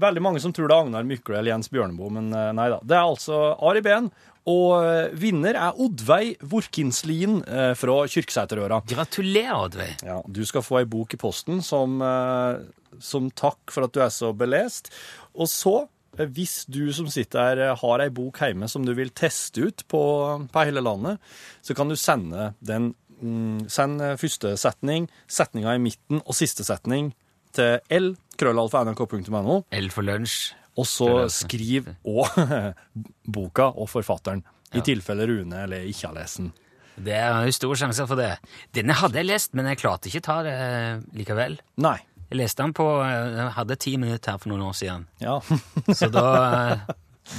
[0.01, 2.81] veldig mange som tror det er Agnar Mykle eller Jens Bjørneboe, men eh, nei da.
[2.83, 4.11] Det er altså Ari Behn,
[4.49, 8.81] og eh, vinner er Oddveig Vorkinslien eh, fra Kyrksæterøra.
[8.89, 9.97] Gratulerer, Oddveig.
[10.07, 12.63] Ja, du skal få ei bok i posten som, eh,
[13.05, 14.89] som takk for at du er så belest.
[15.37, 15.75] Og så,
[16.17, 20.03] hvis du som sitter her har ei bok hjemme som du vil teste ut på,
[20.51, 21.21] på hele landet,
[21.63, 27.13] så kan du sende den mm, Send første setning, setninga i midten og siste setning
[27.53, 30.55] til l krøllalfa.nrk.no, L for lunsj.
[30.79, 32.37] Og så skriv òg
[33.37, 34.45] boka og forfatteren.
[34.71, 36.53] I tilfelle Rune eller ikke har lest den.
[37.01, 38.35] Det er jo store sjanser for det.
[38.77, 41.57] Denne hadde jeg lest, men jeg klarte ikke ta det eh, likevel.
[41.81, 41.97] Nei.
[42.31, 45.39] Jeg leste den på eh, Jeg hadde ti minutter her for noen år siden, Ja.
[45.99, 46.27] så da
[46.75, 46.85] eh,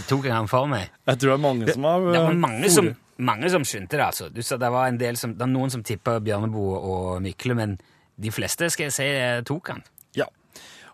[0.09, 0.89] tok jeg den for meg.
[1.07, 2.91] Jeg tror det er mange som har Det var mange som,
[3.31, 4.29] mange som skjønte det, altså.
[4.33, 7.57] Du sa det var en del som, det var noen som tippa Bjørneboe og Mykle,
[7.61, 7.77] men
[8.21, 9.09] de fleste skal jeg si
[9.47, 9.85] tok han.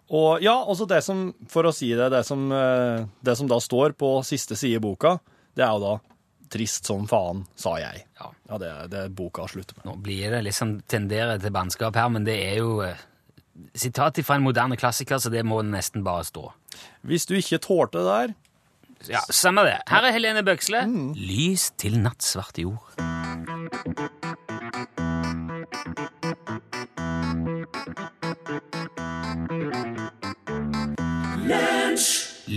[0.08, 0.15] Ja.
[0.17, 3.58] Og ja, også det som, for å si det, det som, eh, det som da
[3.60, 5.17] står på siste side i boka,
[5.58, 5.96] det er jo da
[6.50, 8.06] trist som faen, sa jeg.
[8.22, 8.32] Ja.
[8.48, 9.89] Ja, det er det boka slutter med.
[9.89, 12.96] Nå blir det liksom tenderer til bannskap her, men det er jo eh,
[13.76, 16.48] sitat fra en moderne klassiker, så det må nesten bare stå.
[17.08, 18.36] Hvis du ikke tålte det der,
[19.12, 19.76] Ja, Samme det.
[19.91, 20.80] Her er Helene Bøksle.
[21.13, 22.98] Lys til nattsvart jord.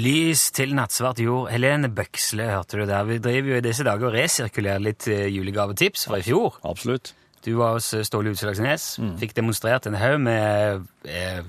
[0.00, 1.48] Lys til nattsvart jord.
[1.52, 3.04] Helene Bøksle, hørte du der.
[3.08, 6.56] Vi driver jo i disse dager og resirkulerer litt eh, julegavetips fra i fjor.
[6.64, 7.12] absolutt.
[7.44, 8.86] Du var hos eh, Ståle Utslagsnes.
[9.20, 11.42] Fikk demonstrert en haug med eh,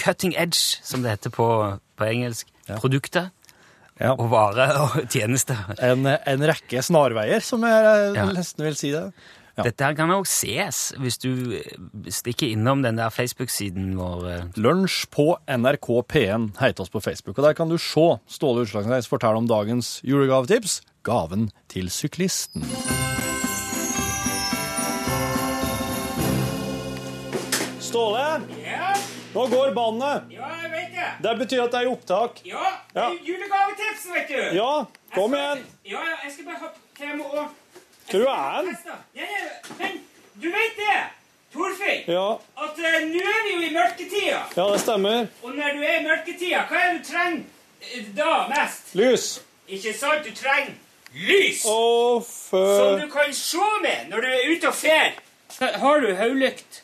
[0.00, 1.46] cutting edge, som det heter på,
[1.98, 2.48] på engelsk,
[2.82, 3.30] produkter.
[4.00, 4.14] Ja.
[4.14, 5.58] og varer og tjenester.
[5.84, 8.22] En, en rekke snarveier, som jeg Ja.
[8.32, 9.02] nesten vil si det.
[9.60, 9.66] Ja.
[9.68, 11.74] Dette her kan også ses hvis du eh,
[12.10, 14.26] stikker innom den der Facebook-siden vår.
[14.32, 14.44] eh.
[14.56, 19.08] Lunsj på NRK P1 heter oss på Facebook, og der kan du se Ståle Utslagsnes
[19.10, 22.64] fortelle om dagens julegavetips, gaven til syklisten.
[27.80, 28.92] Ståle, Ja,
[29.34, 30.22] nå går bandet.
[30.30, 31.08] ja, jeg vet det.
[31.24, 32.40] Det betyr at det er i opptak.
[32.46, 34.56] Ja, det er julegavetips, vet du.
[34.58, 34.72] Ja,
[35.14, 35.64] kom igjen.
[35.84, 37.48] Ja, ja, jeg skal bare ha krem og
[38.10, 40.00] Hvor er han?
[40.42, 40.98] Du vet det,
[41.52, 42.26] Torfinn, Ja,
[42.62, 44.42] at uh, nå er vi jo i mørketida.
[44.56, 45.26] ja, det stemmer.
[45.42, 47.42] Og når du er i mørketida, hva er det du trenger
[47.96, 48.94] eh, da mest?
[48.94, 49.26] Lys.
[49.68, 50.24] Ikke sant?
[50.26, 50.72] Du trenger
[51.14, 51.64] lys!
[51.66, 55.10] Og Som du kan se med når du er ute og fer.
[55.82, 56.82] Har du hodelykt?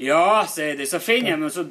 [0.00, 0.86] Ja, sier de.
[0.86, 1.66] Så finner jeg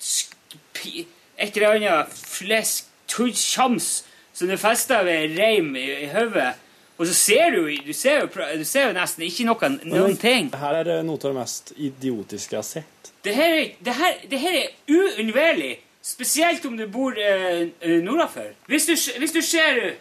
[0.00, 0.34] sk-
[0.74, 1.06] pi-
[1.38, 4.04] Et eller annet flesk, tull-tjams
[4.34, 6.52] som du fester ved reim i, i hodet.
[6.98, 8.26] Og så ser du, du ser jo,
[8.58, 10.52] du ser jo nesten ikke noe, noen ting.
[10.54, 13.10] Her er det noe av det mest idiotiske jeg har sett.
[13.24, 15.72] Det her, er- det her, det her er uunnværlig.
[16.04, 18.50] Spesielt om du bor eh, eh, nordafor.
[18.68, 19.94] Hvis du, hvis du ser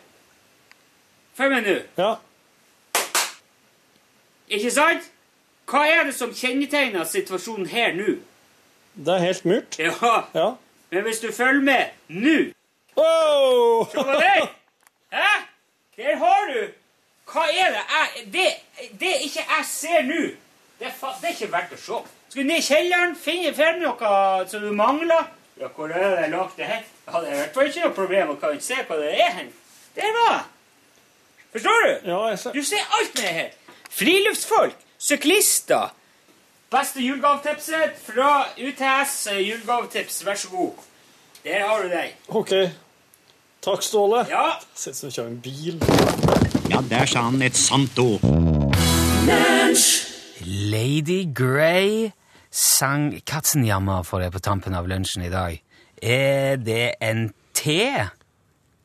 [1.34, 1.76] Følg med nå.
[1.98, 2.12] Ja,
[4.54, 5.08] Ikke sant?
[5.72, 8.18] Hva er det som kjennetegner situasjonen her nå?
[8.94, 9.80] det er helt mørkt.
[9.80, 9.94] Ja,
[10.36, 10.50] Ja.
[10.92, 12.36] men hvis du følger med nå
[13.02, 13.88] oh!
[13.90, 14.44] Se på deg!
[15.16, 15.32] Hæ?
[15.98, 16.60] Der har du
[17.34, 18.48] Hva er det jeg Det,
[19.02, 20.22] det ikke jeg ser nå,
[20.80, 20.92] det,
[21.22, 22.02] det er ikke verdt å se.
[22.30, 24.14] Skal du ned i kjelleren, finne frem noe
[24.50, 25.28] som du mangler
[25.60, 26.82] Ja, hvor er det lagt det her?
[27.08, 29.36] Ja, det er i hvert fall ikke noe problem å kan se hva det er
[29.38, 29.52] hen.
[29.96, 30.44] Der var det.
[31.54, 31.92] Forstår du?
[32.10, 32.56] Ja, jeg ser.
[32.58, 33.52] Du ser alt med her.
[33.94, 35.94] Friluftsfolk, syklister.
[36.74, 40.24] Beste julegavetipset fra UTS eh, julegavetips.
[40.26, 40.82] Vær så god.
[41.46, 42.16] Der har du deg.
[42.28, 42.56] OK.
[43.62, 44.26] Takk, Ståle.
[44.34, 44.56] Ja.
[44.74, 46.23] Ser ut som du kjører en bil.
[46.90, 48.22] Der sa han et sant ord.
[50.44, 52.12] Lady Grey
[52.54, 55.56] sang Katzenjammer for deg på tampen av lunsjen i dag.
[56.04, 57.80] Er det en te?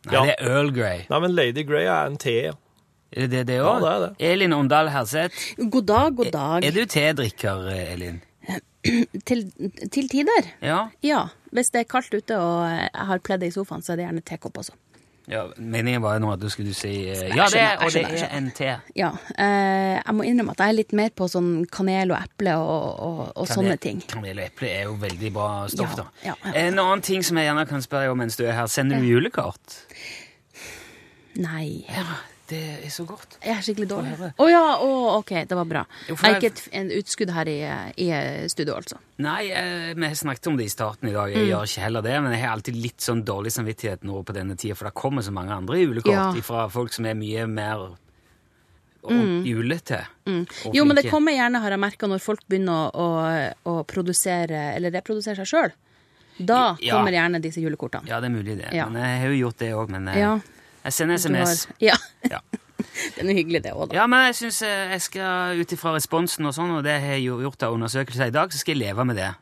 [0.09, 0.23] Nei, Ja.
[0.25, 1.05] det er Earl Grey.
[1.11, 2.37] Nei, men Lady Grey er en te.
[3.13, 3.81] Er det det, det Ja, òg?
[3.83, 4.11] det er det.
[4.33, 5.55] Elin Åndal Herseth.
[5.71, 6.65] God dag, god dag.
[6.65, 8.23] Er du tedrikker, Elin?
[9.27, 9.43] Til,
[9.93, 10.47] til tider?
[10.63, 10.89] Ja.
[11.03, 11.27] Ja.
[11.53, 14.23] Hvis det er kaldt ute og jeg har pledd i sofaen, så er det gjerne
[14.25, 14.73] tekopp også.
[15.29, 18.05] Ja meningen var jo nå at du skulle si eh, Ja, det, er, og det
[18.07, 18.71] er en te.
[18.97, 19.11] Ja.
[19.37, 23.03] Eh, jeg må innrømme at jeg er litt mer på sånn kanel og eple og,
[23.09, 24.01] og, og sånne ting.
[24.09, 26.07] Kanel og eple er jo veldig bra stoff, Ja, da.
[26.31, 26.55] ja, ja.
[26.65, 28.67] En annen ting som jeg gjerne kan spørre om mens du er her.
[28.73, 29.79] Sender du julekort?
[31.39, 31.85] Nei.
[31.93, 32.07] Ja,
[32.49, 33.37] det er så godt.
[33.45, 34.13] Jeg er skikkelig dårlig.
[34.19, 35.83] Å Å ja, oh, ok, det var bra.
[36.09, 37.59] Jo, Jeg er ikke et, en utskudd her i,
[38.01, 38.09] i
[38.49, 38.99] studio, altså.
[39.21, 41.29] Nei, eh, vi snakket om det i starten i dag.
[41.33, 41.39] Mm.
[41.43, 44.37] Jeg gjør ikke heller det, men jeg har alltid litt sånn dårlig samvittighet nå på
[44.37, 46.29] denne tida, for det kommer så mange andre julekort Ja.
[46.43, 47.97] fra folk som er mye mer og
[49.45, 50.03] julete.
[50.27, 50.47] Mm.
[50.75, 54.75] Jo, men det kommer gjerne, har jeg merka, når folk begynner å, å, å produsere,
[54.77, 55.77] eller reprodusere seg sjøl.
[56.39, 56.95] Da Ja.
[56.97, 58.07] kommer gjerne disse julekortene.
[58.07, 58.69] Ja, det er mulig det.
[58.73, 58.87] Ja.
[58.89, 60.39] Men jeg har jo gjort det òg, men eh, Ja.
[60.89, 61.65] Jeg sender SMS.
[61.69, 61.77] har-.
[61.85, 61.97] Ja.
[62.31, 62.41] Ja.
[63.15, 63.99] det er noe hyggelig, det òg, da.
[64.01, 67.29] ja, men jeg syns jeg skal ut ifra responsen og sånn, og det har jeg
[67.29, 69.33] gjort av undersøkelser i dag, så skal jeg leve med det.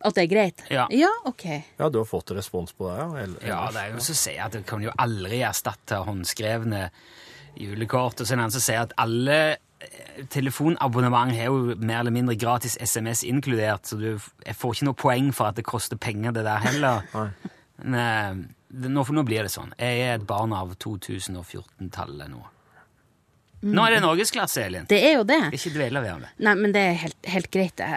[0.00, 0.62] At det er greit?
[0.72, 0.86] Ja.
[0.96, 1.44] ja ok.
[1.78, 3.08] Ja, du har fått respons på det, ja?
[3.24, 6.86] Eller- Ja, det er jo så å si at du kan jo aldri erstatte håndskrevne
[7.60, 8.20] julekort.
[8.20, 12.14] Og så er det en som sier at alle eh, telefonabonnement har jo mer eller
[12.16, 14.08] mindre gratis SMS inkludert, så du,
[14.46, 17.04] jeg får ikke noe poeng for at det koster penger, det der heller.
[17.82, 19.74] Men, eh, nå, nå blir det sånn.
[19.78, 22.42] Jeg er et barn av 2014-tallet nå.
[23.60, 24.86] Nå er det norgesklasse, Elin.
[24.88, 25.36] Det er jo det.
[25.52, 26.28] Ikke dvele ved det.
[26.46, 27.74] Nei, men det er helt, helt greit.
[27.76, 27.88] det.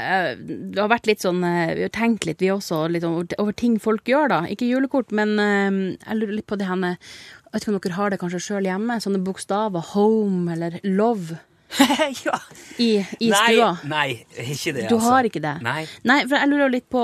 [0.76, 3.78] Har vært litt sånn eh, Vi har tenkt litt, vi også, litt over, over ting
[3.80, 4.40] folk gjør, da.
[4.52, 7.80] Ikke julekort, men eh, jeg lurer litt på det her med Jeg vet ikke om
[7.80, 9.00] dere har det kanskje sjøl hjemme?
[9.06, 9.88] Sånne bokstaver.
[9.94, 11.40] Home eller love
[12.28, 12.36] ja.
[12.78, 12.90] i,
[13.24, 13.70] i Nei, stua.
[13.90, 14.10] nei,
[14.44, 15.08] ikke det, Du altså.
[15.08, 15.56] har ikke det?
[15.66, 15.80] Nei.
[16.06, 17.02] Nei, for jeg lurer litt på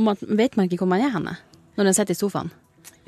[0.00, 1.36] om at Vet man ikke hvor man er henne
[1.76, 2.48] når den sitter i sofaen?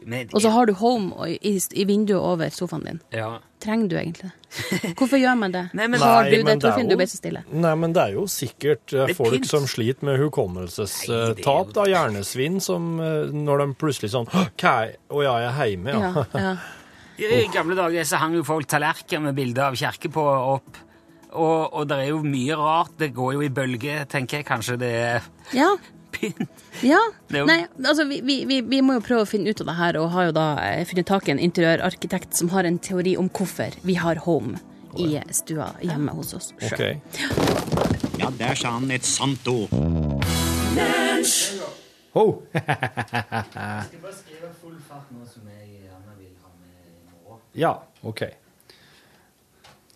[0.06, 3.00] Men, Og så har du home i, i vinduet over sofaen din.
[3.14, 3.38] ja.
[3.62, 4.94] Trenger du egentlig det?
[4.98, 5.60] Hvorfor gjør man det?
[5.78, 6.44] Nei, men- har du det?
[6.48, 7.44] det Torfinn, du ble så stille.
[7.54, 9.46] Nei, men det er jo sikkert eh, er folk pynt.
[9.46, 14.72] som sliter med hukommelsestap, jo- da, hjernesvinn, som eh, når de plutselig sånn «Hå, Hva
[14.88, 16.10] er Å ja, jeg er hjemme, ja.
[16.34, 16.56] Ja, ja.
[17.38, 20.80] I gamle dager så hang jo folk tallerkener med bilder av kirke på opp.
[21.32, 22.96] Og, og det er jo mye rart.
[22.98, 24.46] Det går jo i bølger, tenker jeg.
[24.50, 25.70] Kanskje det er ja.
[26.14, 26.62] Pynt.
[26.84, 27.00] Ja.
[27.32, 29.98] Jo- Nei, altså vi, vi, vi, må jo prøve å finne ut av det her,
[30.00, 33.30] og har jo da eh, funnet tak i en interiørarkitekt som har en teori om
[33.30, 34.60] hvorfor vi har home
[35.00, 36.76] i stua hjemme hos oss sjøl.
[36.76, 38.20] OK.
[38.20, 39.72] Ja, der sa han et sant ord.
[42.12, 42.26] Ho!
[47.52, 48.22] Ja, OK.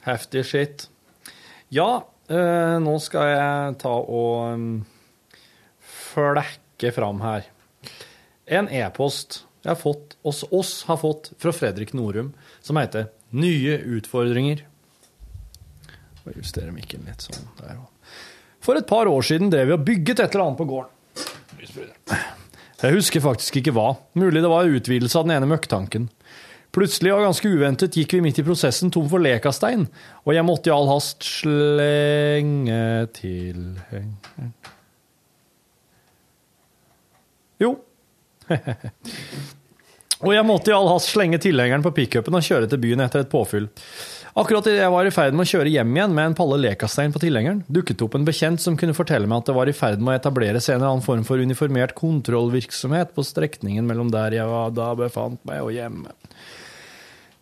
[0.05, 0.88] Heftig shit.
[1.72, 4.66] Ja, eh, nå skal jeg ta og um,
[6.16, 7.44] flekke fram her.
[8.46, 13.79] En e-post jeg har fått, oss, oss har fått fra Fredrik Norum, som heter 'Nye
[13.83, 14.62] utfordringer'.
[16.26, 17.79] Jeg justerer mikken litt sånn der.
[18.61, 20.90] For et par år siden drev vi og bygget et eller annet på gården.
[22.83, 23.96] Jeg husker faktisk ikke hva.
[24.14, 26.09] Mulig det var en utvidelse av den ene møkktanken.
[26.70, 29.88] Plutselig og ganske uventet gikk vi midt i prosessen tom for lekastein,
[30.26, 34.52] og jeg måtte i all hast slenge tilhenger
[37.59, 37.79] Jo.
[40.24, 43.24] og jeg måtte i all hast slenge tilhengeren på pickupen og kjøre til byen etter
[43.24, 43.68] et påfyll.
[44.37, 47.14] Akkurat idet jeg var i ferd med å kjøre hjem igjen med en palle lekastein
[47.14, 50.02] på tilhengeren, dukket opp en bekjent som kunne fortelle meg at det var i ferd
[50.02, 54.37] med å etablere seg en eller annen form for uniformert kontrollvirksomhet på strekningen mellom der
[54.37, 56.12] jeg var da befant meg og hjemme.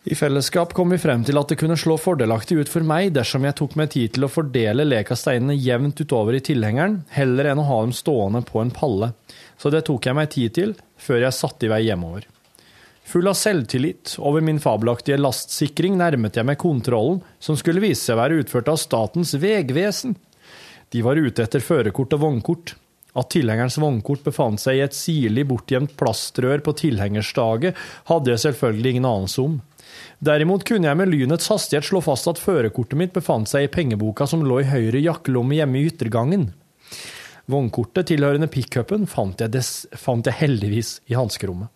[0.05, 3.43] I fellesskap kom vi frem til at det kunne slå fordelaktig ut for meg dersom
[3.43, 7.65] jeg tok meg tid til å fordele lekasteinene jevnt utover i tilhengeren, heller enn å
[7.65, 9.11] ha dem stående på en palle.
[9.57, 12.27] Så det tok jeg meg tid til, før jeg satte i vei hjemover.
[13.05, 18.17] Full av selvtillit over min fabelaktige lastsikring nærmet jeg meg kontrollen, som skulle vise seg
[18.17, 20.15] å være utført av Statens vegvesen.
[20.89, 22.73] De var ute etter førerkort og vognkort.
[23.15, 27.77] At tilhengerens vognkort befant seg i et sirlig bortgjemt plastrør på tilhengerstaget,
[28.09, 29.61] hadde jeg selvfølgelig ingen anelse om.
[30.25, 34.27] Derimot kunne jeg med lynets hastighet slå fast at førerkortet mitt befant seg i pengeboka
[34.27, 36.49] som lå i høyre jakkelomme hjemme i yttergangen.
[37.51, 39.41] Vognkortet tilhørende pickupen fant,
[40.01, 41.69] fant jeg heldigvis i hanskerommet.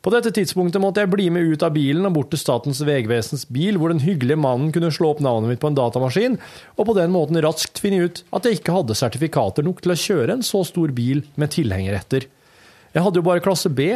[0.00, 3.44] På dette tidspunktet måtte jeg bli med ut av bilen og bort til Statens vegvesens
[3.52, 6.38] bil, hvor den hyggelige mannen kunne slå opp navnet mitt på en datamaskin,
[6.80, 9.98] og på den måten raskt finne ut at jeg ikke hadde sertifikater nok til å
[10.00, 12.26] kjøre en så stor bil med tilhenger etter.
[12.96, 13.92] Jeg hadde jo bare klasse B,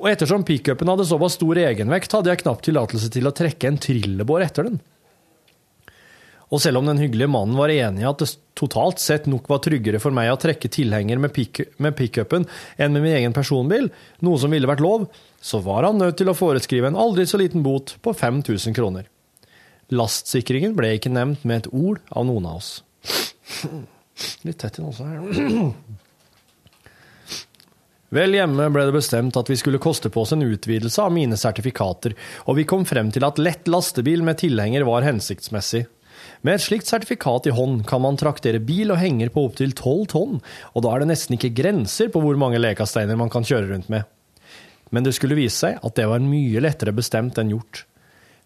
[0.00, 3.80] og ettersom pickupen hadde såpass stor egenvekt, hadde jeg knapt tillatelse til å trekke en
[3.80, 4.80] trillebår etter den.
[6.54, 8.28] Og selv om den hyggelige mannen var enig i at det
[8.58, 12.46] totalt sett nok var tryggere for meg å trekke tilhenger med pick- med pickupen
[12.78, 13.90] enn med min egen personbil,
[14.22, 15.08] noe som ville vært lov,
[15.42, 19.10] så var han nødt til å foreskrive en aldri så liten bot på 5000 kroner.
[19.90, 22.72] Lastsikringen ble ikke nevnt med et ord av noen av oss.
[24.46, 25.74] Litt tett i nosa her.
[28.16, 31.36] Vel hjemme ble det bestemt at vi skulle koste på oss en utvidelse av mine
[31.38, 32.14] sertifikater,
[32.46, 35.84] og vi kom frem til at lett lastebil med tilhenger var hensiktsmessig.
[36.46, 40.04] Med et slikt sertifikat i hånd kan man traktere bil og henger på opptil 12
[40.12, 40.36] tonn,
[40.78, 43.88] og da er det nesten ikke grenser på hvor mange lekasteiner man kan kjøre rundt
[43.90, 44.06] med.
[44.94, 47.82] Men det skulle vise seg at det var mye lettere bestemt enn gjort.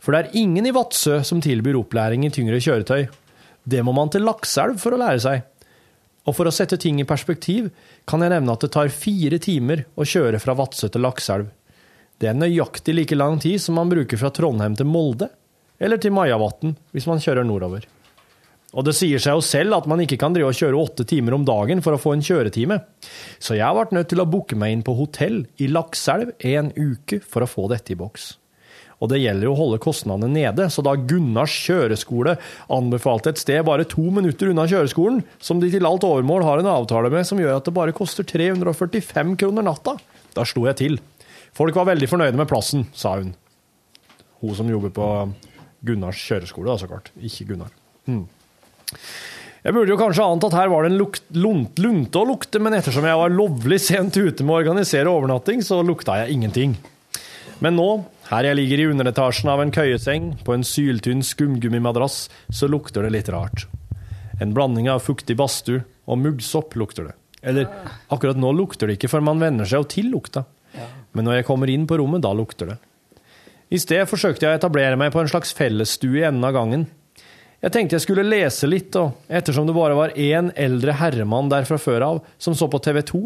[0.00, 3.10] For det er ingen i Vadsø som tilbyr opplæring i tyngre kjøretøy.
[3.68, 5.42] Det må man til Lakselv for å lære seg.
[6.24, 7.68] Og for å sette ting i perspektiv,
[8.08, 11.52] kan jeg nevne at det tar fire timer å kjøre fra Vadsø til Lakselv.
[12.16, 15.28] Det er nøyaktig like lang tid som man bruker fra Trondheim til Molde,
[15.80, 17.86] eller til Majavatn hvis man kjører nordover.
[18.70, 21.34] Og det sier seg jo selv at man ikke kan drive og kjøre åtte timer
[21.34, 22.78] om dagen for å få en kjøretime.
[23.42, 27.18] Så jeg ble nødt til å booke meg inn på hotell i Lakselv en uke
[27.24, 28.36] for å få dette i boks.
[29.00, 32.36] Og det gjelder jo å holde kostnadene nede, så da Gunnars kjøreskole
[32.70, 36.68] anbefalte et sted bare to minutter unna kjøreskolen, som de til alt overmål har en
[36.68, 39.96] avtale med som gjør at det bare koster 345 kroner natta,
[40.36, 41.00] da slo jeg til.
[41.56, 43.32] Folk var veldig fornøyde med plassen, sa hun.
[44.44, 45.08] Hun som jobber på
[45.86, 47.10] Gunnars kjøreskole, da, så klart.
[47.24, 47.72] Ikke Gunnar.
[48.08, 48.24] Hmm.
[49.60, 52.60] Jeg burde jo kanskje ant at her var det en lukt, lunt, lunte å lukte,
[52.64, 56.78] men ettersom jeg var lovlig sent ute med å organisere overnatting, så lukta jeg ingenting.
[57.60, 57.88] Men nå,
[58.30, 63.12] her jeg ligger i underetasjen av en køyeseng på en syltynn skumgummimadrass, så lukter det
[63.18, 63.66] litt rart.
[64.40, 67.16] En blanding av fuktig badstue og muggsopp lukter det.
[67.44, 67.68] Eller
[68.12, 70.46] akkurat nå lukter det ikke, for man venner seg jo til lukta.
[71.12, 72.78] Men når jeg kommer inn på rommet, da lukter det.
[73.70, 76.88] I sted forsøkte jeg å etablere meg på en slags fellesstue i enden av gangen.
[77.62, 81.68] Jeg tenkte jeg skulle lese litt, og ettersom det bare var én eldre herremann der
[81.68, 83.20] fra før av, som så på TV 2,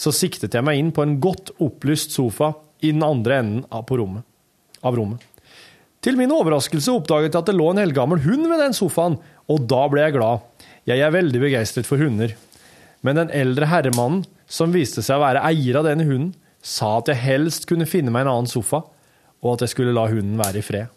[0.00, 3.84] så siktet jeg meg inn på en godt opplyst sofa i den andre enden av,
[3.90, 4.24] rommet,
[4.80, 5.20] av rommet.
[6.04, 9.18] Til min overraskelse oppdaget jeg at det lå en eldgammel hund ved den sofaen,
[9.52, 10.48] og da ble jeg glad.
[10.88, 12.32] Jeg er veldig begeistret for hunder.
[13.04, 16.32] Men den eldre herremannen, som viste seg å være eier av denne hunden,
[16.64, 18.84] sa at jeg helst kunne finne meg en annen sofa,
[19.44, 20.88] og at jeg skulle la hunden være i fred.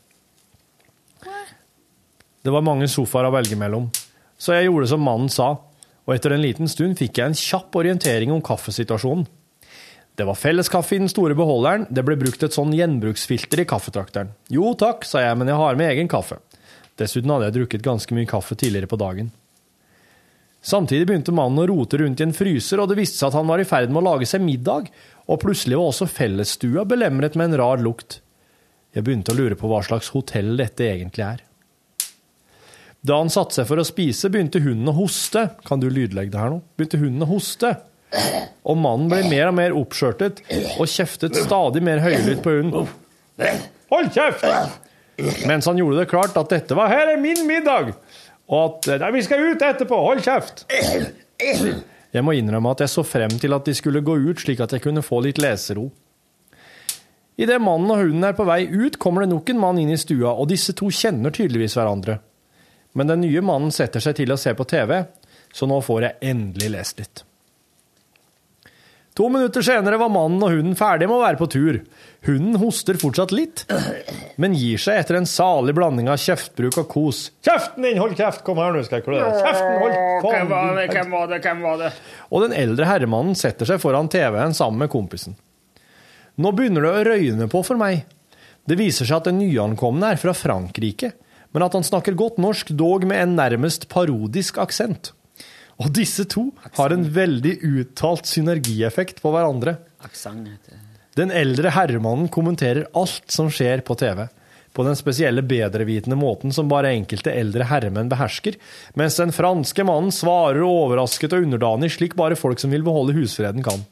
[2.41, 3.89] Det var mange sofaer å velge mellom,
[4.39, 5.50] så jeg gjorde som mannen sa,
[6.08, 9.26] og etter en liten stund fikk jeg en kjapp orientering om kaffesituasjonen.
[10.18, 14.32] Det var felleskaffe i den store beholderen, det ble brukt et sånn gjenbruksfilter i kaffetrakteren.
[14.50, 16.39] Jo takk, sa jeg, men jeg har med egen kaffe.
[16.98, 19.30] Dessuten hadde jeg drukket ganske mye kaffe tidligere på dagen.
[20.66, 23.52] Samtidig begynte mannen å rote rundt i en fryser, og det viste seg at han
[23.52, 24.89] var i ferd med å lage seg middag,
[25.28, 28.22] og plutselig var også fellesstua belemret med en rar lukt.
[28.98, 31.43] Jeg begynte å lure på hva slags hotell dette egentlig er.
[33.06, 35.43] Da han satte seg for å spise, begynte hunden å hoste.
[35.68, 36.64] Kan du lydlegge det her nå?
[36.74, 37.76] Begynte hunden å hoste.
[38.66, 40.41] Og mannen ble mer og mer oppskjørtet
[40.80, 42.89] og kjeftet stadig mer høylytt på hunden.
[43.93, 44.48] Hold kjeft!
[45.45, 47.93] Mens han gjorde det klart at dette var 'her er min middag',
[48.50, 50.66] og at «Nei, 'vi skal ut etterpå, hold kjeft'.
[52.14, 54.74] Jeg må innrømme at jeg så frem til at de skulle gå ut, slik at
[54.74, 55.91] jeg kunne få litt lesero.
[57.38, 60.00] Idet mannen og hunden er på vei ut, kommer det nok en mann inn i
[60.02, 62.18] stua, og disse to kjenner tydeligvis hverandre.
[62.98, 65.04] Men den nye mannen setter seg til å se på TV,
[65.54, 67.24] så nå får jeg endelig lest litt.
[69.18, 71.80] To minutter senere var mannen og hunden ferdige med å være på tur.
[72.28, 73.64] Hunden hoster fortsatt litt,
[74.38, 77.24] men gir seg etter en salig blanding av kjeftbruk og kos.
[77.46, 78.44] Kjeften din, hold kjeft!
[78.46, 79.42] Kom her, nå skal jeg klø deg.
[79.42, 81.92] Kjeften, hold Hvem var det, hvem var det, hvem var det?
[82.30, 85.38] Og den eldre herremannen setter seg foran TV-en sammen med kompisen.
[86.38, 88.04] Nå begynner det å røyne på for meg.
[88.68, 91.14] Det viser seg at den nyankomne er fra Frankrike,
[91.56, 95.14] men at han snakker godt norsk, dog med en nærmest parodisk aksent.
[95.82, 99.78] Og disse to har en veldig uttalt synergieffekt på hverandre.
[101.18, 104.28] Den eldre herremannen kommenterer alt som skjer på TV,
[104.78, 108.60] på den spesielle bedrevitende måten som bare enkelte eldre herremenn behersker,
[108.94, 113.66] mens den franske mannen svarer overrasket og underdanig slik bare folk som vil beholde husfreden
[113.66, 113.88] kan.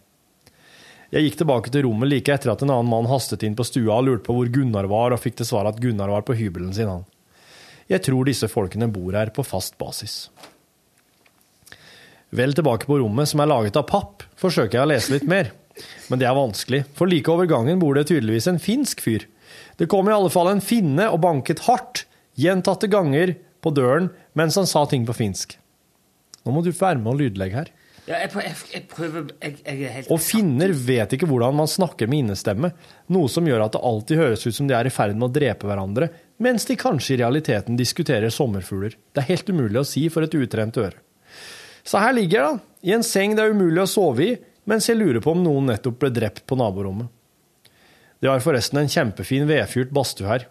[1.16, 4.02] Jeg gikk tilbake til rommet like etter at en annen mann hastet inn på stua
[4.02, 6.74] og lurte på hvor Gunnar var, og fikk til svar at Gunnar var på hybelen
[6.76, 7.06] sin, han.
[7.88, 10.26] Jeg tror disse folkene bor her på fast basis.
[12.36, 15.54] Vel tilbake på rommet, som er laget av papp, forsøker jeg å lese litt mer.
[16.10, 19.24] Men det er vanskelig, for like over gangen bor det tydeligvis en finsk fyr.
[19.80, 22.04] Det kom i alle fall en finne og banket hardt,
[22.36, 25.56] gjentatte ganger, på døren mens han sa ting på finsk.
[26.44, 27.72] Nå må du være med og lydlegge her.
[28.06, 32.22] Ja, jeg, prøver, jeg, prøver jeg, helt Og finner vet ikke hvordan man snakker med
[32.22, 32.70] innestemme,
[33.10, 35.34] noe som gjør at det alltid høres ut som de er i ferd med å
[35.34, 38.94] drepe hverandre, mens de kanskje i realiteten diskuterer sommerfugler.
[39.10, 41.02] Det er helt umulig å si for et utrent øre.
[41.86, 44.32] Så her ligger jeg, da, i en seng det er umulig å sove i,
[44.70, 47.10] mens jeg lurer på om noen nettopp ble drept på naborommet.
[48.22, 50.46] De har forresten en kjempefin vedfyrt badstue her.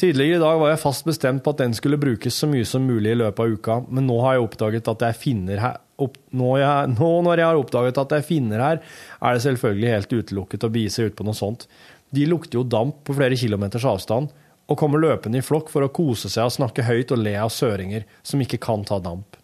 [0.00, 2.84] Tidligere i dag var jeg fast bestemt på at den skulle brukes så mye som
[2.84, 5.82] mulig i løpet av uka, men nå har jeg oppdaget at det er finner her.
[6.02, 8.80] Opp, nå, jeg, nå når jeg har oppdaget at det er finner her,
[9.20, 11.64] er det selvfølgelig helt utelukket å begi seg ut på noe sånt.
[12.12, 14.34] De lukter jo damp på flere kilometers avstand,
[14.66, 17.52] og kommer løpende i flokk for å kose seg og snakke høyt og le av
[17.54, 19.38] søringer som ikke kan ta damp.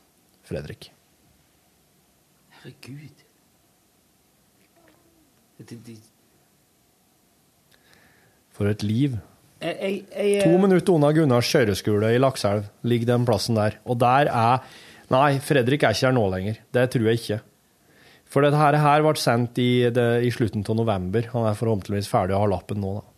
[0.46, 0.90] Fredrik.
[2.58, 3.22] Herregud.
[8.52, 9.14] For et liv.
[9.62, 13.78] jeg, jeg, jeg, To minutter unna Gunnars kjøreskole i Lakselv ligger den plassen der.
[13.86, 14.66] Og der er
[15.12, 16.60] Nei, Fredrik er ikke her nå lenger.
[16.72, 17.40] Det tror jeg ikke.
[18.32, 21.26] For dette her, ble sendt i, det, i slutten av november.
[21.34, 23.08] Han er forhåpentligvis ferdig og har lappen nå, da.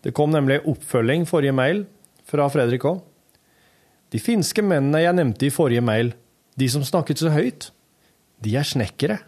[0.00, 1.84] Det kom nemlig oppfølging forrige mail
[2.28, 3.02] fra Fredrik òg.
[4.10, 6.14] De finske mennene jeg nevnte i forrige mail,
[6.58, 7.68] de som snakket så høyt,
[8.42, 9.20] de er snekkere.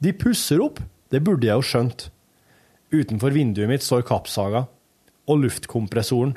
[0.00, 0.78] De pusser opp,
[1.12, 2.06] det burde jeg jo skjønt.
[2.94, 4.64] Utenfor vinduet mitt står kappsaga.
[5.26, 6.36] Og luftkompressoren.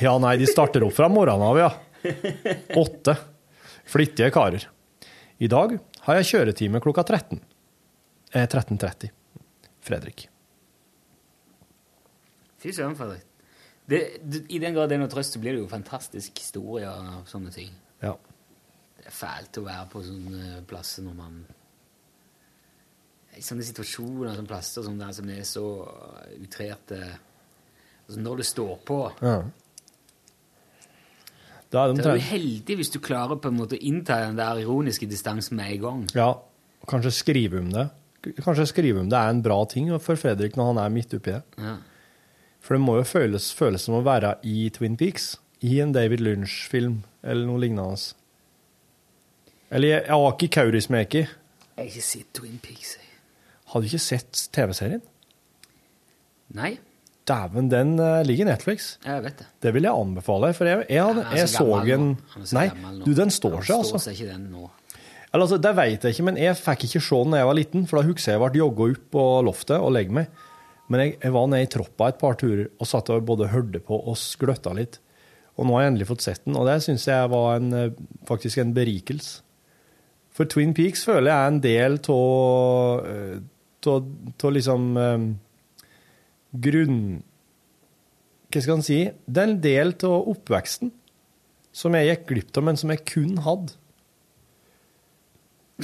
[0.00, 1.70] Ja, nei, de starter opp fra morgenen av, ja.
[2.82, 3.16] Åtte.
[3.90, 4.66] Flittige karer.
[5.40, 7.40] I dag har jeg kjøretime klokka 13.
[8.32, 9.10] Eh, 13.30.
[9.80, 10.26] Fredrik.
[12.60, 13.24] Fy søren, Fredrik.
[13.90, 16.86] Det, det, I den grad det er noe trøst, så blir det jo fantastisk historie
[16.86, 17.72] av sånne ting.
[18.04, 18.12] Ja.
[19.00, 21.40] Det er fælt å være på sånne plasser når man
[23.38, 25.64] I sånne situasjoner, sånne plasser som, der, som er så
[26.36, 29.34] utrerte altså Når det står på ja.
[31.70, 34.18] Da er de Da er du heldig hvis du klarer på en måte å innta
[34.24, 36.00] den der ironiske distansen med en gang.
[36.16, 36.30] Ja,
[36.82, 37.88] og kanskje skrive om det.
[38.42, 41.36] Kanskje skrive om det er en bra ting for Fredrik når han er midt oppi
[41.36, 41.42] det.
[41.58, 41.76] Ja.
[42.60, 45.36] For det må jo føles, føles som å være i Twin Peaks.
[45.64, 48.14] I en David Lynch-film, eller noe lignende.
[49.70, 51.22] Eller Aki Kaurismäki.
[51.24, 52.96] Jeg har ikke sett Twin Peaks.
[52.98, 53.06] jeg.
[53.70, 55.02] Har du ikke sett TV-serien?
[56.58, 56.72] Nei,
[57.30, 58.90] Dæven, den eh, ligger i Netflix.
[59.06, 59.46] jeg vet det.
[59.62, 60.52] Det vil jeg anbefale.
[60.56, 62.06] For jeg, jeg, hadde, jeg så så en
[62.42, 62.66] så Nei,
[63.04, 63.96] du, den står seg, altså.
[63.96, 64.64] Står seg ikke den nå.
[65.30, 67.60] Eller, altså, Det vet jeg ikke, men jeg fikk ikke se den da jeg var
[67.60, 70.26] liten, for da husker jeg jeg ble jogga opp på loftet og legge meg.
[70.90, 73.80] Men jeg, jeg var nede i troppa et par turer og satt og både hørte
[73.86, 74.98] på og skløtta litt.
[75.54, 77.94] Og nå har jeg endelig fått sett den, og det syns jeg var en, eh,
[78.26, 79.42] faktisk en berikelse.
[80.34, 83.04] For Twin Peaks føler jeg er en del av
[84.56, 85.18] liksom eh,
[86.52, 87.22] grunn...
[88.50, 88.96] Hva skal en si?
[89.30, 90.90] Det er en del av oppveksten
[91.70, 93.76] som jeg gikk glipp av, men som jeg kun hadde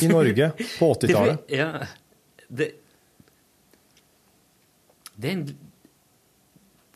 [0.02, 0.48] i Norge
[0.80, 1.44] på 80-tallet.
[1.54, 1.86] Ja,
[2.50, 2.72] det,
[5.16, 5.44] det er en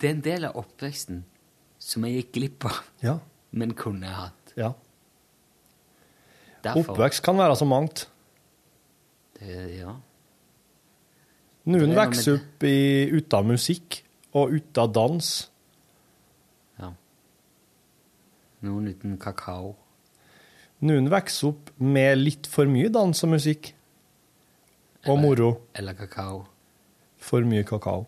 [0.01, 1.23] Det er en del av oppveksten
[1.81, 3.14] som jeg gikk glipp av, Ja.
[3.53, 4.55] men kunne hatt.
[4.59, 4.73] ja.
[6.61, 6.93] Derfor.
[6.93, 8.03] Oppvekst kan være så mangt.
[9.39, 9.95] Det, ja.
[11.66, 14.00] Noen er vokser opp i, uten musikk
[14.32, 15.50] og uten dans.
[16.80, 16.92] ja.
[18.62, 19.74] Noen uten kakao.
[20.80, 23.74] Noen vokser opp med litt for mye dans og musikk.
[25.06, 25.61] Og Eller- moro.
[25.74, 26.46] Eller kakao.
[27.18, 28.06] For mye kakao.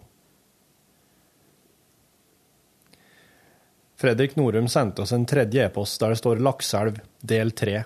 [3.96, 7.84] Fredrik Norum sendte oss en tredje e-post der det står 'Lakseelv, del 3'.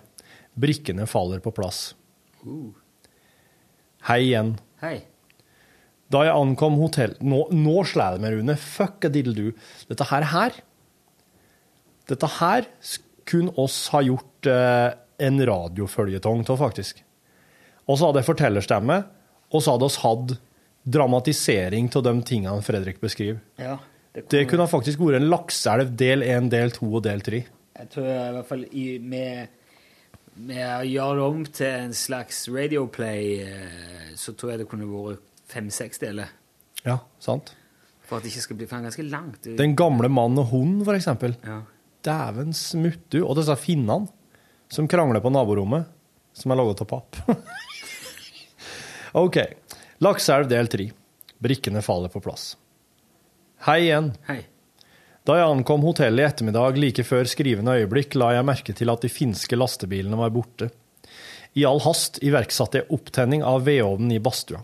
[0.58, 1.94] Brikkene faller på plass.
[2.46, 2.72] Uh.
[4.02, 4.58] Hei igjen.
[4.80, 5.04] Hei.
[6.12, 7.16] Da jeg ankom hotell...
[7.24, 8.56] Nå, nå slår det meg, Rune.
[8.60, 9.46] Fuck a diddle du.
[9.90, 10.60] Dette her her
[12.06, 12.68] Dette her
[13.26, 14.92] kunne oss ha gjort eh,
[15.26, 17.02] en radioføljetong av, faktisk.
[17.86, 19.00] Og så hadde jeg fortellerstemme,
[19.50, 20.36] og så hadde oss hatt
[20.86, 23.40] dramatisering av de tingene Fredrik beskriver.
[23.58, 23.80] Ja.
[24.16, 27.42] Det kunne faktisk vært en lakseelv del 1, del 2 og del 3.
[27.76, 29.50] Jeg tror i hvert fall i, med,
[30.38, 34.88] med å gjøre det om til en slags radioplay, eh, så tror jeg det kunne
[34.88, 36.32] vært fem-seks deler.
[36.86, 37.54] Ja, sant?
[38.06, 39.48] For at det ikke skal bli for ganske langt.
[39.58, 41.34] Den gamle mann og hund, for eksempel.
[41.46, 41.62] Ja.
[42.06, 43.22] Dæven smuttu.
[43.24, 44.06] Og disse finnene
[44.70, 45.88] som krangler på naborommet,
[46.36, 47.18] som er laget av papp.
[49.24, 49.40] OK.
[50.04, 50.90] Lakseelv del 3.
[51.42, 52.54] Brikkene faller på plass.
[53.66, 54.12] Hei igjen.
[54.28, 54.42] Hei.
[55.26, 59.02] Da jeg ankom hotellet i ettermiddag like før skrivende øyeblikk, la jeg merke til at
[59.02, 60.68] de finske lastebilene var borte.
[61.58, 64.60] I all hast iverksatte jeg opptenning av vedovnen i badstua.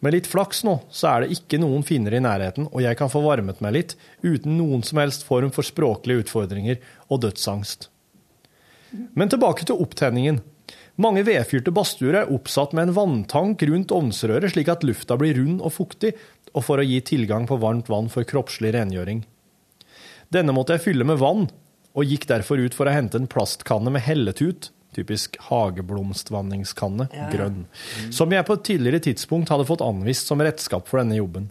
[0.00, 3.10] Med litt flaks nå, så er det ikke noen finner i nærheten, og jeg kan
[3.12, 6.80] få varmet meg litt, uten noen som helst form for språklige utfordringer
[7.12, 7.90] og dødsangst.
[9.12, 10.40] Men tilbake til opptenningen.
[11.00, 15.60] Mange vedfyrte badstuer er oppsatt med en vanntank rundt ovnsrøret, slik at lufta blir rund
[15.60, 16.14] og fuktig,
[16.56, 19.22] og for å gi tilgang på varmt vann for kroppslig rengjøring.
[20.32, 21.48] Denne måtte jeg fylle med vann,
[21.92, 27.64] og gikk derfor ut for å hente en plastkanne med helletut, typisk hageblomstvanningskanne, grønn,
[28.14, 31.48] som jeg på et tidligere tidspunkt hadde fått anvist som redskap for denne jobben.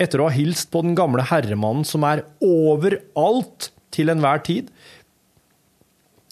[0.00, 4.70] Etter å ha hilst på den gamle herremannen som er overalt til enhver tid,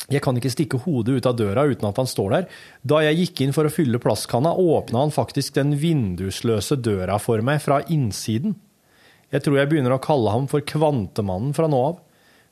[0.08, 2.44] jeg kan ikke stikke hodet ut av døra uten at han står der.
[2.80, 7.44] Da jeg gikk inn for å fylle plastkanna, åpna han faktisk den vindusløse døra for
[7.44, 8.56] meg fra innsiden.
[9.28, 11.98] Jeg tror jeg begynner å kalle ham for Kvantemannen fra nå av.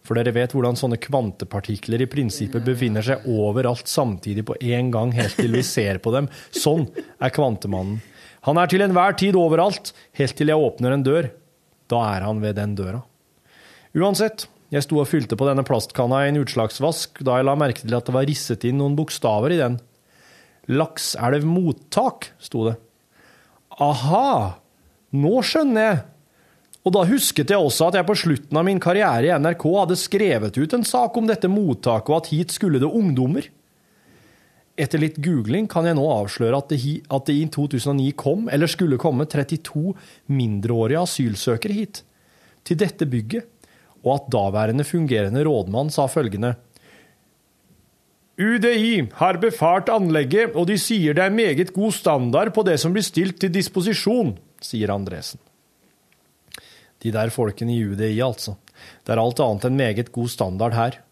[0.06, 5.10] For dere vet hvordan sånne kvantepartikler i prinsippet befinner seg overalt samtidig på én gang,
[5.16, 6.30] helt til vi ser på dem.
[6.54, 6.86] Sånn
[7.18, 7.98] er Kvantemannen.
[8.46, 11.32] Han er til enhver tid overalt, helt til jeg åpner en dør.
[11.90, 13.00] Da er han ved den døra.
[13.96, 17.82] Uansett, jeg sto og fylte på denne plastkanna i en utslagsvask da jeg la merke
[17.82, 19.80] til at det var risset inn noen bokstaver i den.
[20.70, 22.76] Lakselv mottak, sto det.
[23.82, 24.58] Aha,
[25.14, 25.98] nå skjønner jeg.
[26.86, 29.98] Og da husket jeg også at jeg på slutten av min karriere i NRK hadde
[29.98, 33.48] skrevet ut en sak om dette mottaket, og at hit skulle det ungdommer.
[34.78, 36.78] Etter litt googling kan jeg nå avsløre at det,
[37.10, 39.96] at det i 2009 kom, eller skulle komme, 32
[40.30, 42.04] mindreårige asylsøkere hit.
[42.62, 43.50] Til dette bygget.
[44.06, 46.54] Og at daværende fungerende rådmann sa følgende
[48.36, 52.92] UDI har befart anlegget, og de sier det er meget god standard på det som
[52.92, 55.40] blir stilt til disposisjon, sier Andresen.
[57.06, 58.56] De der folkene i UDI, altså.
[59.06, 61.02] Det er alt annet enn meget god standard her.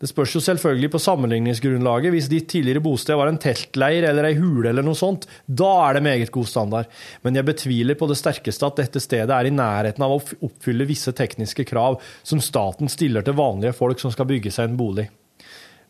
[0.00, 2.12] Det spørs jo selvfølgelig på sammenligningsgrunnlaget.
[2.12, 5.96] Hvis ditt tidligere bosted var en teltleir eller ei hule eller noe sånt, da er
[5.96, 6.90] det meget god standard.
[7.24, 10.88] Men jeg betviler på det sterkeste at dette stedet er i nærheten av å oppfylle
[10.88, 15.06] visse tekniske krav som staten stiller til vanlige folk som skal bygge seg en bolig.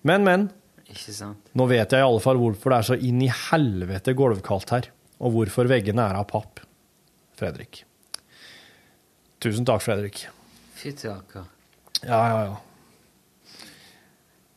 [0.05, 0.47] Men, men.
[0.85, 1.41] Ikke sant?
[1.57, 4.93] Nå vet jeg i alle fall hvorfor det er så inn i helvete gulvkaldt her,
[5.25, 6.61] og hvorfor veggene er av papp.
[7.41, 7.83] Fredrik.
[9.45, 10.22] Tusen takk, Fredrik.
[10.72, 11.45] Fytti rakker.
[12.01, 13.61] Ja, ja, ja.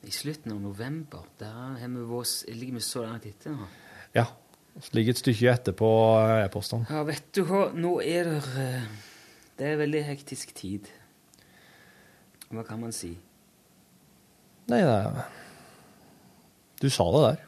[0.07, 3.67] I slutten av november, der vi vært, ligger vi så langt etter nå.
[4.15, 4.29] Ja.
[4.77, 6.87] Det ligger et stykke etter på eh, e-postene.
[6.87, 8.87] Ja, vet du hva, nå er det eh,
[9.57, 10.87] Det er veldig hektisk tid.
[12.47, 13.15] Hva kan man si?
[14.71, 15.23] Nei, det er
[16.79, 17.47] Du sa det der.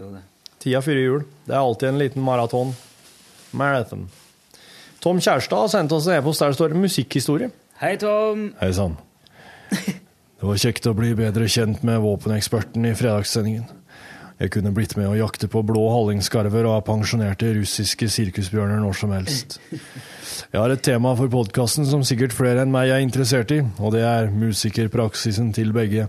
[0.00, 0.24] Jo, det.
[0.58, 1.28] Tida før jul.
[1.44, 2.74] Det er alltid en liten maraton.
[3.54, 4.08] Marathon.
[5.00, 7.50] Tom Kjærstad har sendt oss en e-post der det står 'musikkhistorie'.
[7.80, 8.52] Hei, Tom!
[8.60, 8.96] Hei sann.
[9.70, 13.64] Det var kjekt å bli bedre kjent med våpeneksperten i fredagssendingen.
[14.38, 18.92] Jeg kunne blitt med å jakte på blå hallingskarver og ha pensjonerte russiske sirkusbjørner når
[18.94, 19.58] som helst.
[20.52, 23.92] Jeg har et tema for podkasten som sikkert flere enn meg er interessert i, og
[23.92, 26.06] det er musikerpraksisen til begge.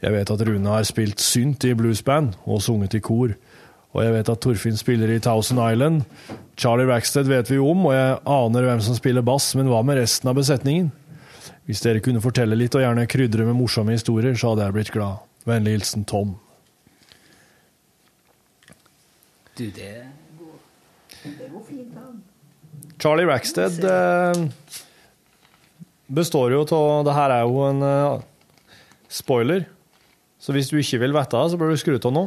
[0.00, 3.34] Jeg vet at Rune har spilt synt i bluesband og sunget i kor,
[3.90, 6.04] Og jeg vet at Torfinn spiller i Thousand Island.
[6.60, 9.80] Charlie Rackstead vet vi jo om, og jeg aner hvem som spiller bass, men hva
[9.86, 10.92] med resten av besetningen?
[11.66, 14.94] Hvis dere kunne fortelle litt, og gjerne krydre med morsomme historier, så hadde jeg blitt
[14.94, 15.26] glad.
[15.48, 16.36] Vennlig hilsen Tom.
[19.58, 19.92] Du, det
[21.22, 22.20] det går fint an.
[23.00, 24.44] Charlie Rackstead eh,
[26.08, 28.22] består jo av Det her er jo en eh,
[29.10, 29.66] spoiler,
[30.40, 32.24] så hvis du ikke vil vite det, så bør du skru av nå.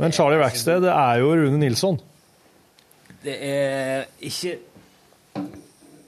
[0.00, 1.98] Men Charlie Rackstead er jo Rune Nilsson.
[3.24, 4.58] Det er ikke
[5.34, 5.40] Det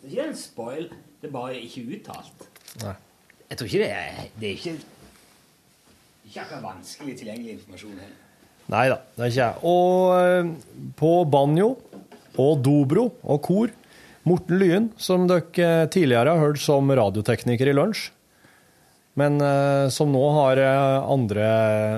[0.04, 0.90] er ikke en spoil,
[1.20, 2.46] det er bare ikke uttalt.
[2.82, 2.94] Nei.
[3.46, 4.76] Jeg tror ikke det er Det er ikke
[6.26, 8.22] ikke akkurat vanskelig tilgjengelig informasjon heller.
[8.74, 9.58] Nei da, det er ikke jeg.
[9.70, 11.68] Og eh, på banjo
[12.42, 13.72] og dobro og kor,
[14.26, 18.08] Morten Lyen, som dere tidligere har hørt som radiotekniker i lunsj,
[19.16, 21.46] men eh, som nå har eh, andre,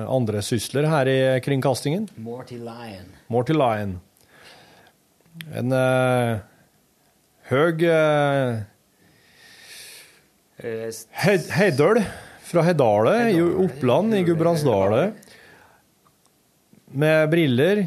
[0.07, 2.07] andre sysler her i kringkastingen.
[2.23, 3.11] Morty Lion.
[3.27, 3.97] Morty Lion.
[5.55, 6.39] En uh,
[7.51, 8.59] høg uh,
[11.23, 12.01] Heidøl
[12.49, 15.15] fra Heidale i Oppland i Gudbrandsdalen.
[16.99, 17.85] Med briller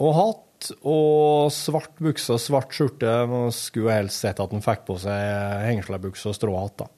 [0.00, 3.12] og hatt og svart bukse og svart skjorte.
[3.30, 6.80] Man skulle helst sett at han fikk på seg hengslebukse og stråhatt.
[6.84, 6.92] da.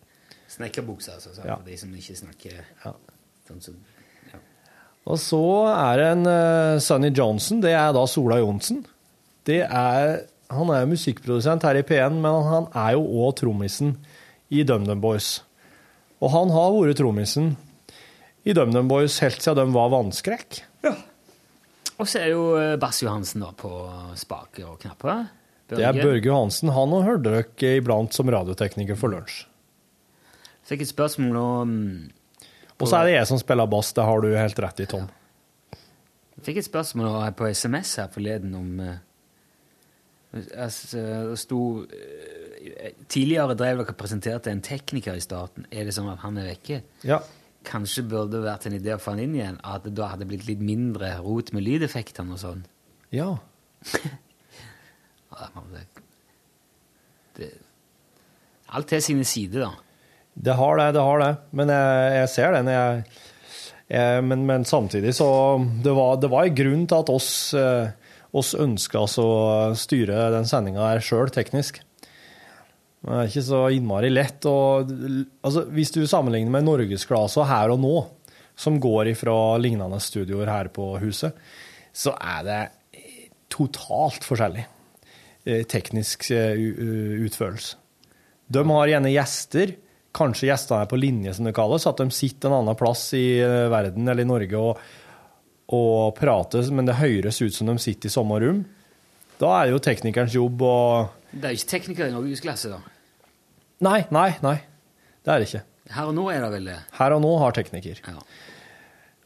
[0.61, 1.57] Snekkerbukse, altså, så Ja.
[1.57, 2.93] for de som ikke snakker Ja.
[3.49, 3.75] sånn som
[5.07, 5.41] Og så
[5.73, 7.61] er det en uh, Sonny Johnson.
[7.63, 8.85] Det er da Sola Johnsen.
[9.49, 13.97] Det er, han er musikkprodusent her i P1, men han er jo òg trommisen
[14.53, 15.41] i DumDum Boys.
[16.21, 17.57] Og han har vært trommisen
[18.45, 20.61] i DumDum Boys helt siden de var vannskrekk.
[22.01, 23.71] Og så er jo eh, Bass Johansen da på
[24.17, 25.27] spaker og knapper.
[25.69, 26.71] Det er Børge Johansen.
[26.73, 29.47] Han og hørte dere iblant som radiotekniker for lunsj.
[30.71, 31.71] Fikk et spørsmål om
[32.79, 35.09] Og så er det jeg som spiller bass, det har du helt rett i, Tom.
[36.37, 39.01] Jeg Fikk et spørsmål på SMS her forleden om eh,
[40.55, 41.03] altså,
[41.33, 45.67] Det sto eh, Tidligere drev dere og presenterte en tekniker i starten.
[45.73, 46.83] Er det sånn at han er vekke?
[47.09, 47.19] Ja.
[47.67, 49.59] Kanskje burde det vært en idé å få han inn igjen?
[49.65, 52.67] At det da hadde blitt litt mindre rot med lydeffektene og sånn?
[53.17, 53.33] Ja.
[55.31, 55.85] Ja, det,
[57.37, 57.47] det,
[58.75, 59.90] alt har sine sider, da.
[60.41, 61.33] Det har det, det har det.
[61.57, 62.71] Men jeg, jeg ser den.
[62.73, 63.21] Jeg,
[63.93, 65.29] jeg, men, men samtidig så
[65.85, 67.91] Det var, det var en grunn til at oss, eh,
[68.33, 69.31] oss ønska å
[69.77, 71.83] styre den sendinga her sjøl, teknisk.
[73.01, 74.45] Det er ikke så innmari lett.
[74.49, 74.93] Og,
[75.45, 77.95] altså, hvis du sammenligner med Norgesglasa her og nå,
[78.61, 81.37] som går ifra lignende studioer her på huset,
[81.97, 82.61] så er det
[83.51, 84.65] totalt forskjellig
[85.49, 86.61] eh, teknisk eh,
[87.25, 87.77] utførelse.
[88.51, 89.73] De har gjerne gjester,
[90.17, 93.25] kanskje gjestene er på linje, som det kalles, at de sitter en annen plass i
[93.43, 94.85] eh, verden eller i Norge og,
[95.77, 98.63] og prater, men det høres ut som de sitter i samme rom.
[99.41, 100.77] Da er det jo teknikerens jobb å
[101.31, 102.81] Det er jo ikke teknikere i norgesklasse, da.
[103.87, 104.59] Nei, nei, nei.
[105.25, 105.65] Det er det ikke.
[105.91, 106.79] Her og nå er det vel det.
[106.99, 108.03] Her og nå har tekniker.
[108.05, 108.21] Ja.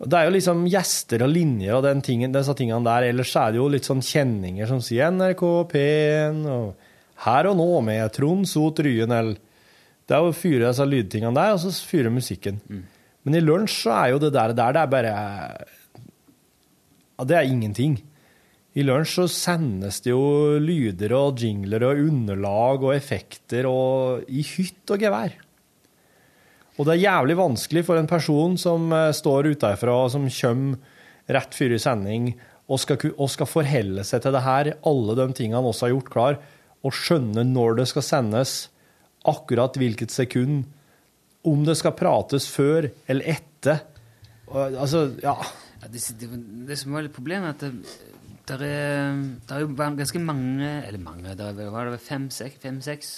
[0.05, 3.09] Det er jo liksom gjester og linjer og den tingen, disse tingene der.
[3.11, 6.91] Ellers er det jo litt sånn kjenninger som sier NRK P1 og
[7.25, 9.39] Her og nå med Trond Sot Ryen eller
[10.05, 12.59] Det er å fyre disse lydtingene der, og så fyre musikken.
[13.25, 15.15] Men i lunsj så er jo det der, der det er bare
[17.15, 17.97] Ja, det er ingenting.
[18.75, 24.43] I lunsj så sendes det jo lyder og jingler og underlag og effekter og i
[24.43, 25.37] hytt og gevær.
[26.75, 31.55] Og det er jævlig vanskelig for en person som eh, står utenfra, som kommer rett
[31.55, 32.33] før i sending,
[32.67, 35.95] og skal, og skal forholde seg til det her, alle de tingene han også har
[35.95, 36.39] gjort klar,
[36.85, 38.57] og skjønne når det skal sendes,
[39.29, 40.65] akkurat hvilket sekund,
[41.45, 43.83] om det skal prates før eller etter.
[44.49, 45.37] Altså, ja.
[45.83, 46.29] Ja, det, det,
[46.69, 48.15] det som var litt problemet, er at det,
[48.49, 52.61] der er, der er jo ganske mange Eller mange, der er, var det fem, seks?
[52.61, 53.13] Fem, seks?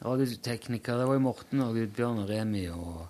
[0.00, 1.00] Der var jo teknikere.
[1.00, 3.06] Det var jo Morten og Bjørn og Remi og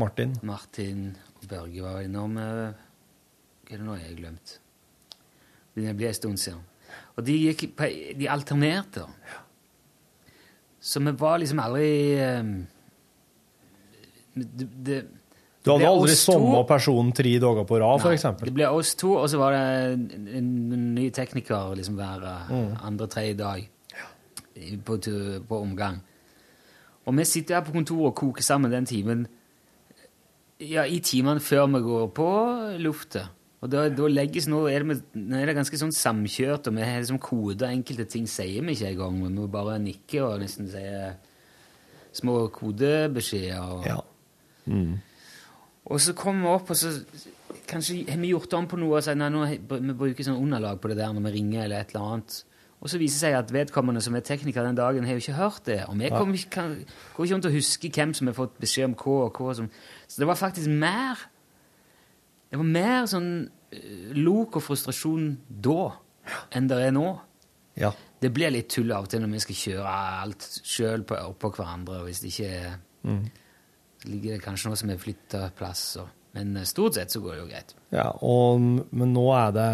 [0.00, 0.34] Martin.
[0.42, 1.04] Martin
[1.38, 2.74] og Børge var innom eh,
[3.68, 4.56] Hva er det nå jeg har glemt?
[5.76, 6.66] Det blir en stund siden.
[7.16, 7.78] Og de, gikk,
[8.18, 9.06] de alternerte.
[9.06, 9.38] da.
[10.80, 12.44] Så vi var liksom aldri eh,
[14.34, 15.00] det, det,
[15.64, 18.48] Du hadde aldri samme person tre dager på rad, for eksempel.
[18.48, 22.70] Det ble oss to, og så var det en, ny tekniker liksom hver Mm.
[22.80, 23.68] andre-tredje dag
[24.84, 24.96] på,
[25.48, 26.00] på omgang.
[27.06, 29.26] Og vi sitter her på kontoret og koker sammen den timen
[30.60, 32.30] ja, i timene før vi går på
[32.78, 33.28] lufta.
[33.60, 35.02] Og da, da legges nå er, det,
[35.36, 38.94] er det ganske sånn samkjørt, og vi har liksom koder enkelte ting sier vi ikke
[38.94, 39.18] engang.
[39.26, 40.84] Vi må bare nikke og nesten si
[42.20, 43.60] små kodebeskjeder.
[43.76, 43.98] Og, Ja.
[45.90, 46.94] og så kommer vi opp, og så
[47.68, 50.80] kanskje har vi gjort om på noe og sagt nei, nå, vi bruker sånn underlag
[50.80, 52.38] på det der når vi ringer eller et eller annet.
[52.80, 55.36] Og så viser det seg at vedkommende som er tekniker den dagen, har jo ikke
[55.36, 55.82] hørt det.
[55.84, 56.78] Og vi kommer kan,
[57.12, 59.52] går ikke rundt å huske hvem som har fått beskjed om hva og hva.
[59.58, 59.68] Som,
[60.08, 61.20] så det var faktisk mer
[62.50, 63.32] Det var mer sånn
[63.72, 65.92] eh, lok og frustrasjon da
[66.54, 67.08] enn det er nå.
[67.80, 67.92] Ja.
[68.20, 69.92] Det blir litt tull av og til når vi skal kjøre
[70.22, 73.30] alt sjøl oppå hverandre, og hvis det ikke er Mm.
[74.04, 75.96] ligger det kanskje noe som er flytta plass.
[75.96, 77.74] Og, men eh, stort sett så går det jo greit.
[77.94, 79.68] Ja, og, men nå er det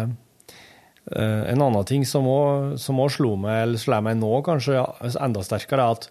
[1.11, 2.77] uh, En annen ting som òg
[3.11, 4.85] slo meg, eller slår meg nå kanskje ja,
[5.19, 6.09] enda sterkere, er at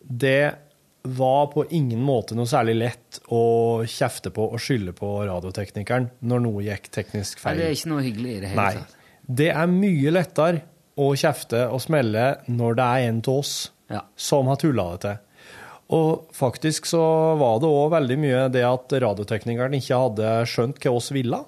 [0.00, 0.42] det
[1.02, 6.42] var på ingen måte noe særlig lett å kjefte på og skylde på radioteknikeren når
[6.44, 7.56] noe gikk teknisk Nei, feil.
[7.58, 8.74] det er ikke noe hyggelig i det hele Nei.
[8.74, 8.96] tatt.
[9.40, 10.62] Det er mye lettere
[11.00, 13.54] å kjefte og smelle når det er en av oss
[13.90, 14.02] Ja.
[14.16, 15.18] som har tulla det til.
[15.90, 17.00] Og faktisk så
[17.40, 21.40] var det òg veldig mye det at radioteknikeren ikke hadde skjønt hva oss ville.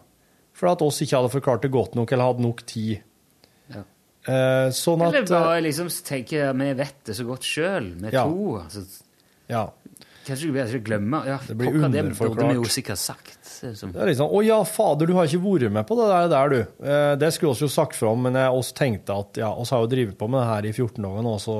[0.53, 3.03] For at oss ikke hadde forklart det godt nok eller hadde nok tid.
[3.71, 3.85] Ja.
[4.27, 8.25] Eh, sånn at Eller bare liksom tenke vi vet det så godt sjøl, vi Ja.
[8.25, 8.59] to.
[8.65, 9.03] Altså,
[9.51, 9.65] Ja.
[10.27, 12.53] kanskje du bedre glemmer ja, Det blir det underforklart.
[12.53, 13.39] vi jo sikkert sagt.
[13.63, 15.99] Det er Som, Det er liksom, Å ja, fader, du har ikke vært med på
[15.99, 16.61] det der, der du.
[16.87, 19.83] Eh, det skulle vi jo sagt fra om, men oss tenkte at ja, oss har
[19.85, 21.59] jo drevet på med det her i 14 dager nå, så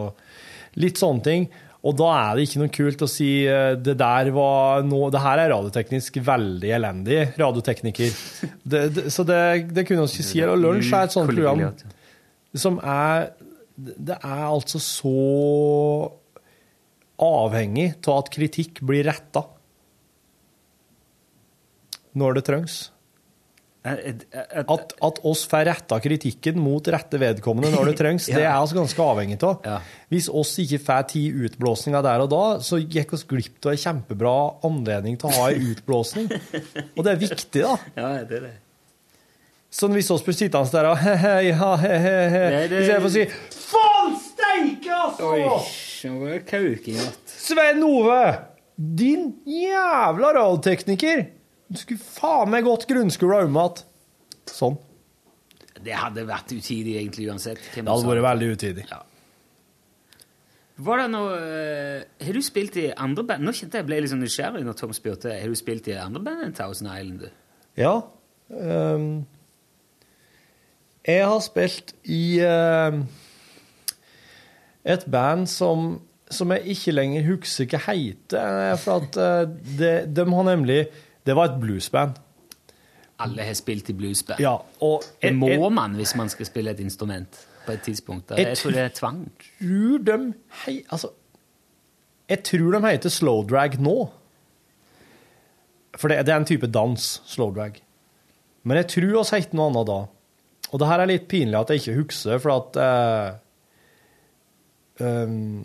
[0.83, 1.51] litt sånne ting.
[1.83, 5.23] Og da er det ikke noe kult å si eh, det der var noe Det
[5.23, 8.13] her er radioteknisk veldig elendig, radiotekniker.
[8.63, 9.41] Det, det, så det,
[9.75, 10.43] det kunne vi ikke si.
[10.47, 11.65] Og Lunsj er et sånt program
[12.55, 13.33] som er
[13.75, 15.17] Det er altså så
[17.23, 19.45] avhengig av at kritikk blir retta
[22.19, 22.81] når det trengs.
[23.83, 28.77] At, at oss får retta kritikken mot rette vedkommende når det trengs, det er vi
[28.79, 29.65] ganske avhengig av.
[30.13, 33.81] Hvis oss ikke får ti utblåsninger der og da, så gikk oss glipp av en
[33.83, 34.35] kjempebra
[34.69, 36.29] anledning til å ha en utblåsning.
[36.95, 37.75] Og det er viktig, da.
[37.99, 38.55] Ja, det er det.
[39.73, 43.11] Sånn hvis oss blir sittende der og he-he, ja, he-he, he, Nei, det- i å
[43.11, 43.23] si
[43.73, 45.31] Faen steike, altså!
[46.03, 46.99] Var kauking.
[47.31, 48.25] Svein Ove,
[48.77, 51.29] din jævla radiotekniker!
[51.73, 53.85] Du skulle faen meg gått grunnskole om igjen.
[54.51, 54.77] Sånn.
[55.83, 57.63] Det hadde vært utidig egentlig uansett.
[57.73, 58.87] hvem Det hadde vært veldig utidig.
[58.91, 59.01] Ja.
[60.83, 63.45] Var det noe uh, Har du spilt i andre band?
[63.47, 65.35] Nå kjente jeg ble litt sånn nysgjerrig når Tom spurte.
[65.39, 67.29] Har du spilt i andre band enn Thousand Island?
[67.79, 67.95] Ja.
[68.51, 69.23] Um,
[71.07, 73.05] jeg har spilt i ehm,
[74.85, 78.39] et band som, som jeg ikke lenger husker hva heter.
[78.73, 79.47] eh, For at eh,
[79.79, 80.87] det, de har nemlig
[81.27, 82.17] Det var et bluesband.
[83.23, 84.41] Alle har spilt i bluesband.
[84.43, 88.31] Ja, og Det må jeg man hvis man skal spille et instrument på et tidspunkt.
[88.31, 89.21] Jeg Jeg, tror det er tvang.
[89.61, 91.09] tror de hei, Altså,
[92.29, 94.11] jeg tror de heter slow drag nå.
[95.97, 97.79] For det, det er en type dans, slow drag.
[98.65, 100.01] Men jeg tror oss het noe annet da.
[100.73, 103.35] Og det her er litt pinlig at jeg ikke husker, for at eh,
[105.01, 105.63] um,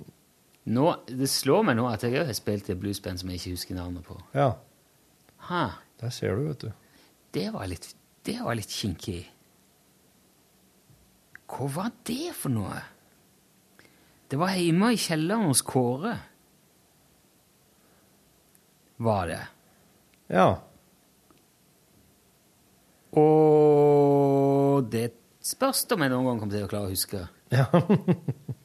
[0.67, 3.53] Nå, det slår meg nå at jeg har spilt i et bluesband som jeg ikke
[3.55, 4.17] husker navnet på.
[4.35, 4.53] Ja,
[5.47, 5.61] Ha,
[6.01, 6.71] der ser du, vet du.
[7.31, 7.85] det var litt,
[8.27, 9.21] det var litt kinkig.
[11.47, 12.81] Hva var det for noe?
[14.27, 16.17] Det var hjemme i kjelleren hos Kåre.
[18.99, 19.39] Var det.
[20.35, 20.49] Ja.
[23.17, 25.13] Og det
[25.47, 27.23] spørs om jeg noen gang kommer til å klare å huske.
[27.55, 27.69] ja.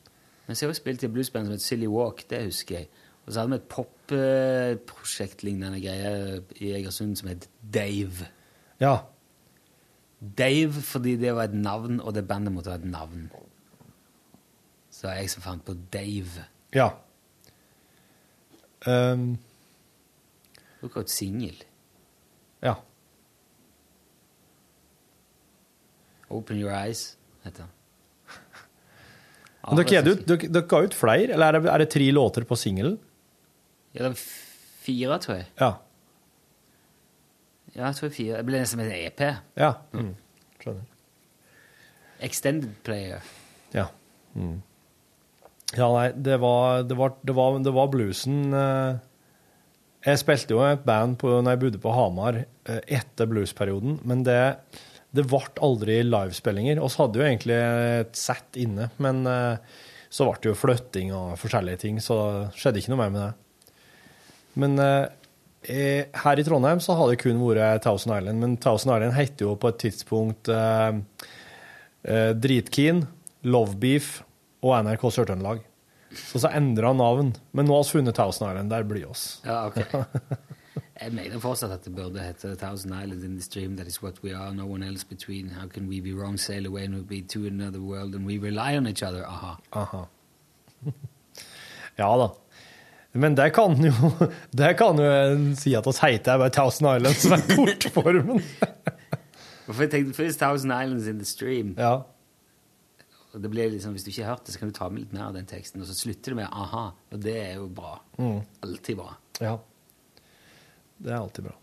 [0.53, 2.89] Men så har jeg også spilt i bluesband som het Silly Walk, det husker jeg.
[3.25, 8.27] Og så hadde vi et popprosjektlignende greie i Egersund som het Dave.
[8.81, 8.97] ja.
[10.39, 13.31] Dave fordi det var et navn, og det bandet måtte ha et navn.
[14.91, 16.45] Så det var jeg som fant på Dave.
[16.75, 16.89] Ja.
[18.87, 19.39] Um,
[20.83, 21.65] var et singel.
[22.63, 22.75] ja.
[26.31, 27.71] Open Your Eyes, heter den.
[29.69, 32.09] Men dere, er ut- dere, dere ga ut flere, eller er det, er det tre
[32.15, 32.97] låter på singelen?
[33.95, 34.23] Ja, det var
[34.83, 35.47] fire, tror jeg.
[35.61, 35.73] Ja.
[37.77, 38.41] Ja, jeg tror fire.
[38.43, 39.23] Det ble nesten en EP.
[39.61, 39.71] Ja.
[39.97, 40.11] Mm.
[40.61, 40.83] Skjønner.
[42.23, 43.23] Extended Player.
[43.75, 43.87] Ja.
[44.37, 44.59] Mm.
[45.77, 48.99] Ja, nei, det var, det var, det var, det var bluesen eh.
[50.03, 54.25] Jeg spilte jo et band på, når jeg bodde på Hamar eh, etter bluesperioden, men
[54.27, 54.35] det,
[55.13, 56.81] det ble aldri livespillinger.
[56.81, 59.81] Vi hadde jo egentlig et sett inne, men eh,
[60.13, 63.23] så ble det jo flytting og forskjellige ting, så det skjedde ikke noe mer med
[63.27, 63.83] det.
[64.63, 65.05] Men eh,
[65.69, 69.49] eh, her i Trondheim så har det kun vært Thousand Island, men Thousand Island heter
[69.49, 70.91] jo på et tidspunkt eh,
[72.09, 73.05] eh, Dritkeen,
[73.49, 74.23] Lovebeef
[74.63, 75.61] og NRK Sør-Trøndelag.
[76.13, 77.33] Så så endra navn.
[77.57, 78.69] Men nå har vi funnet Thousand Island.
[78.73, 79.41] Der blir oss.
[79.49, 79.81] Ja, ok.
[81.01, 83.77] Jeg mener fortsatt at det burde hete Thousand Islands in the Stream.
[83.77, 85.49] That is what we are, no one else between.
[85.51, 88.39] How can we be wrong, sail away and we'll be to another world and we
[88.39, 89.25] rely on each other?
[89.27, 89.57] Aha.
[89.73, 90.07] Aha.
[91.97, 92.31] ja da.
[93.13, 93.93] Men det kan jo
[94.63, 98.41] det kan jo en si at oss heter bare Thousand Islands, som er kortformen.
[99.73, 101.75] For jeg tenkte først Thousand Islands in the Stream.
[101.79, 101.99] ja.
[103.33, 105.01] Og det blir liksom, Hvis du ikke har hørt det, så kan du ta med
[105.07, 105.81] litt mer av den teksten.
[105.81, 106.83] Og så slutter det med aha.
[107.17, 107.95] Og det er jo bra.
[108.61, 109.15] Alltid bra.
[109.41, 109.55] ja.
[111.03, 111.57] Det er alltid bra.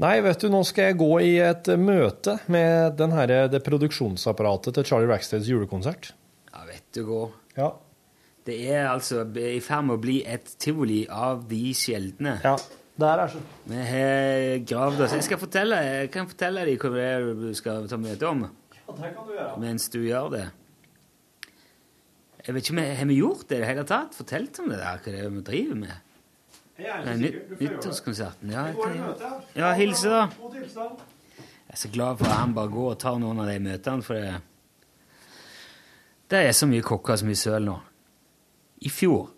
[0.00, 4.78] Nei, vet du, nå skal jeg gå i et møte med den her, det produksjonsapparatet
[4.78, 6.12] til Charlie Racksteads julekonsert.
[6.54, 7.24] Ja, vet du hva.
[7.58, 7.70] Ja.
[8.48, 12.38] Det er altså i ferd med å bli et tivoli av de sjeldne.
[12.44, 12.56] ja.
[13.00, 13.38] Der er så.
[13.70, 17.46] Vi har gravd oss Jeg skal fortelle, jeg kan fortelle deg hva det er du
[17.56, 19.54] skal ta møte om Ja, det kan du gjøre.
[19.62, 20.42] mens du gjør det.
[22.44, 24.16] Jeg vet ikke om vi Har vi gjort det i det hele tatt?
[24.18, 25.96] Fortalt om det der, hva det er vi driver med?
[27.20, 28.52] Nyttårskonserten.
[28.52, 29.66] Ja, i jeg, møte, ja.
[29.66, 30.28] ja, hilse, da.
[31.70, 34.02] Jeg er så glad for at han bare går og tar noen av de møtene,
[34.02, 34.40] for det,
[36.30, 37.76] det er så mye kokker og så mye søl nå.
[38.80, 39.28] I fjor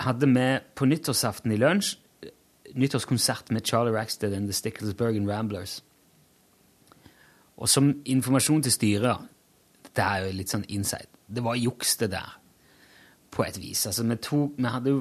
[0.00, 0.46] hadde vi
[0.78, 2.32] på nyttårsaften i lunsj eh,
[2.78, 5.80] nyttårskonsert med Charlie Rackstead and The Sticklesbergen Ramblers.
[7.58, 9.28] Og som informasjon til styret
[9.96, 11.08] Det er jo litt sånn inside.
[11.26, 12.36] Det var juks, det der.
[13.34, 13.86] På et vis.
[13.86, 15.00] Altså, vi tok Vi hadde jo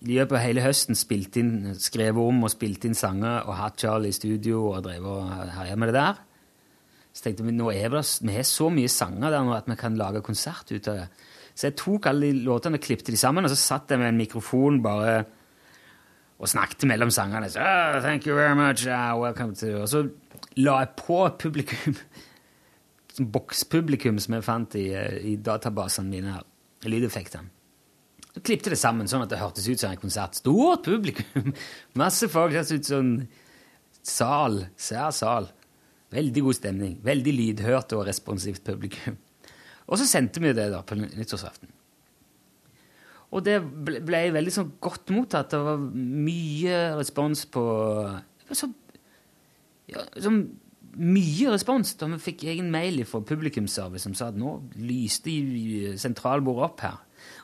[0.00, 3.82] i løpet av hele høsten spilt inn, skrevet om og spilt inn sanger og hatt
[3.82, 6.22] Charlie i studio og drevet og herja med det der.
[7.12, 9.76] Så tenkte vi nå er det, vi har så mye sanger der nå at vi
[9.76, 11.10] kan lage konsert ut av det.
[11.52, 14.14] Så jeg tok alle de låtene og klippte de sammen, og så satt jeg med
[14.14, 15.18] en mikrofon bare
[16.40, 17.50] og snakket mellom sangene.
[17.52, 19.82] Så, oh, thank you very much, uh, welcome to...
[19.82, 20.06] Og så
[20.56, 21.98] la jeg på publikum,
[23.36, 26.46] bokspublikum som jeg fant i, eh, i databasene mine her,
[26.88, 27.59] lydeffektene.
[28.30, 30.38] Så klippte det sammen sånn at det hørtes ut som en konsert.
[30.38, 31.50] Stort publikum!
[32.00, 32.54] Masse folk.
[32.54, 33.16] Det ut som en
[34.06, 34.62] sal.
[34.78, 35.50] Sær sal.
[36.14, 36.96] Veldig god stemning.
[37.06, 39.18] Veldig lydhørt og responsivt publikum.
[39.90, 41.70] Og så sendte vi det da på nyttårsaften.
[43.30, 45.52] Og det ble, ble veldig sånn godt mottatt.
[45.52, 47.62] Det var mye respons på
[48.50, 48.66] så,
[49.90, 50.34] ja, så
[50.90, 55.30] Mye respons da vi fikk egen mail fra publikumsservice som sa at nå lyste
[56.02, 56.96] sentralbordet opp her.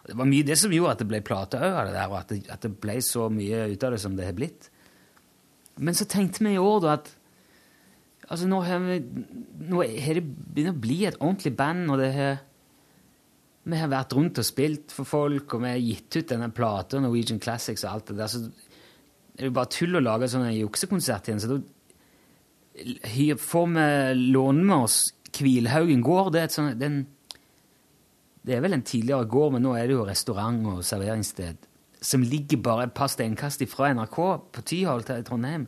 [0.07, 2.63] Det var mye det som gjorde at det ble plate òg og at det, at
[2.63, 4.69] det ble så mye ut av det som det har blitt.
[5.83, 7.11] Men så tenkte vi i år da at
[8.27, 9.01] altså nå har vi,
[9.71, 12.39] nå har det begynt å bli et ordentlig band, og det har
[13.67, 17.01] vi har vært rundt og spilt for folk, og vi har gitt ut denne plata,
[17.03, 20.47] Norwegian Classics og alt det der, så det er jo bare tull å lage sånn
[20.55, 21.43] juksekonsert igjen.
[21.43, 23.89] Så da får vi
[24.33, 25.01] låne med oss
[25.37, 26.31] Kvilhaugen gård.
[26.33, 27.03] Det er, et sånt, det, er en,
[28.47, 31.67] det er vel en tidligere gård, men nå er det jo restaurant og serveringssted
[32.07, 34.19] som ligger bare et par steinkast ifra NRK
[34.55, 35.65] på Tyholt her i Trondheim.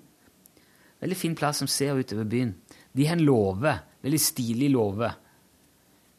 [1.03, 2.53] Veldig fin plass som ser utover byen.
[2.95, 3.73] De har en låve.
[4.05, 5.11] Veldig stilig låve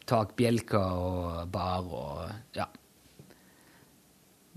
[0.10, 2.68] takbjelker og bar og ja.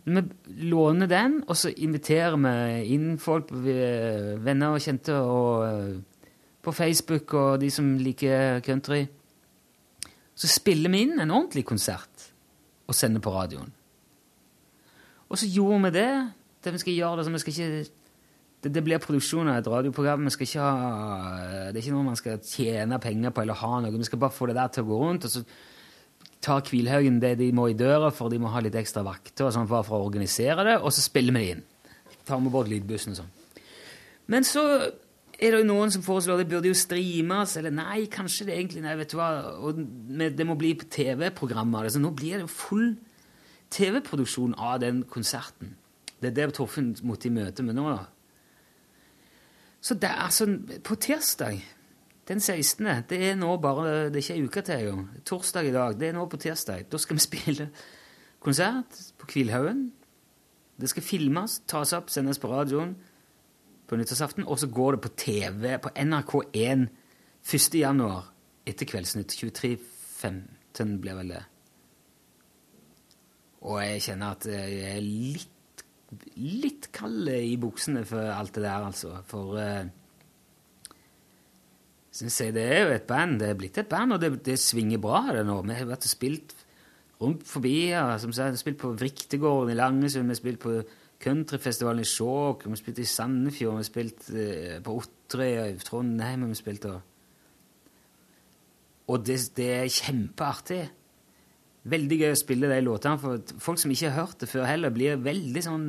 [0.02, 0.22] Vi
[0.66, 6.32] låner den, og så inviterer vi inn folk, venner og kjente, og eh,
[6.62, 9.04] på Facebook og de som liker country.
[10.42, 12.30] Så spiller vi inn en ordentlig konsert
[12.90, 13.70] og sender på radioen.
[15.30, 16.12] Og så gjorde vi det.
[16.64, 17.90] det vi skal gjøre det, så vi skal ikke
[18.62, 20.26] det, det blir produksjon av et radioprogram.
[20.26, 23.78] Vi skal ikke ha, det er ikke noe man skal tjene penger på eller ha
[23.82, 23.94] noe.
[23.94, 25.26] Vi skal bare få det der til å gå rundt.
[25.26, 25.42] Og så
[26.42, 29.54] tar Kvilhaugen det de må i døra, for de må ha litt ekstra vakter og
[29.54, 31.64] sånn bare for å organisere det, og så spiller vi det inn.
[32.26, 33.32] Tar med bort lydbussen og sånn.
[34.30, 34.62] Men så
[35.38, 38.82] er det jo noen som foreslår det burde jo streames, eller nei, kanskje det egentlig
[38.84, 39.30] Nei, vet du hva,
[40.38, 41.88] det må bli TV-programmer.
[41.90, 42.90] Så nå blir det jo full
[43.72, 45.76] TV-produksjon av den konserten.
[46.20, 48.04] Det er det Torfinn måtte i møte med nå, da.
[49.82, 50.46] Så det er altså
[50.86, 51.56] På tirsdag
[52.28, 52.86] den 16.
[53.10, 55.08] Det er nå bare Det er ikke ei uke til engang.
[55.26, 55.96] Torsdag i dag.
[55.98, 56.86] Det er nå på tirsdag.
[56.92, 57.68] Da skal vi spille
[58.38, 59.90] konsert på Kvilhaugen.
[60.80, 62.94] Det skal filmes, tas opp, sendes på radioen
[63.92, 66.86] på nyttårsaften, og så går det på TV på NRK1
[67.42, 67.74] 1.
[67.76, 68.30] januar
[68.64, 69.34] etter Kveldsnytt.
[69.36, 71.42] 23.15 blir vel det.
[73.66, 75.48] Og jeg kjenner at jeg er litt
[76.36, 79.14] litt kald i buksene for alt det der, altså.
[79.28, 79.86] For uh,
[82.12, 83.38] synes jeg det er jo et band.
[83.40, 85.60] Det er blitt et band, og det, det svinger bra, det nå.
[85.64, 86.56] Vi har vært og spilt
[87.22, 88.18] rundt forbi Ja.
[88.20, 90.80] Som sagt, spilt på Vriktegården i Langesund, vi har spilt på
[91.22, 95.82] countryfestivalen i Skjåk, vi har spilt i Sandefjord, vi har spilt eh, på Otterøy, i
[95.82, 97.00] Trondheim vi spilt og
[99.12, 100.82] Og det, det er kjempeartig.
[101.90, 104.94] Veldig gøy å spille de låtene, for folk som ikke har hørt det før heller,
[104.94, 105.86] blir veldig sånn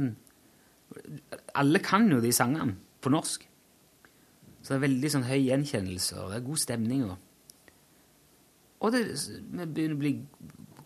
[1.55, 3.45] alle kan jo de sangene på norsk.
[4.63, 7.03] Så det er veldig sånn høy gjenkjennelse, og det er god stemning.
[7.09, 7.17] Og,
[8.79, 10.13] og det vi begynner å bli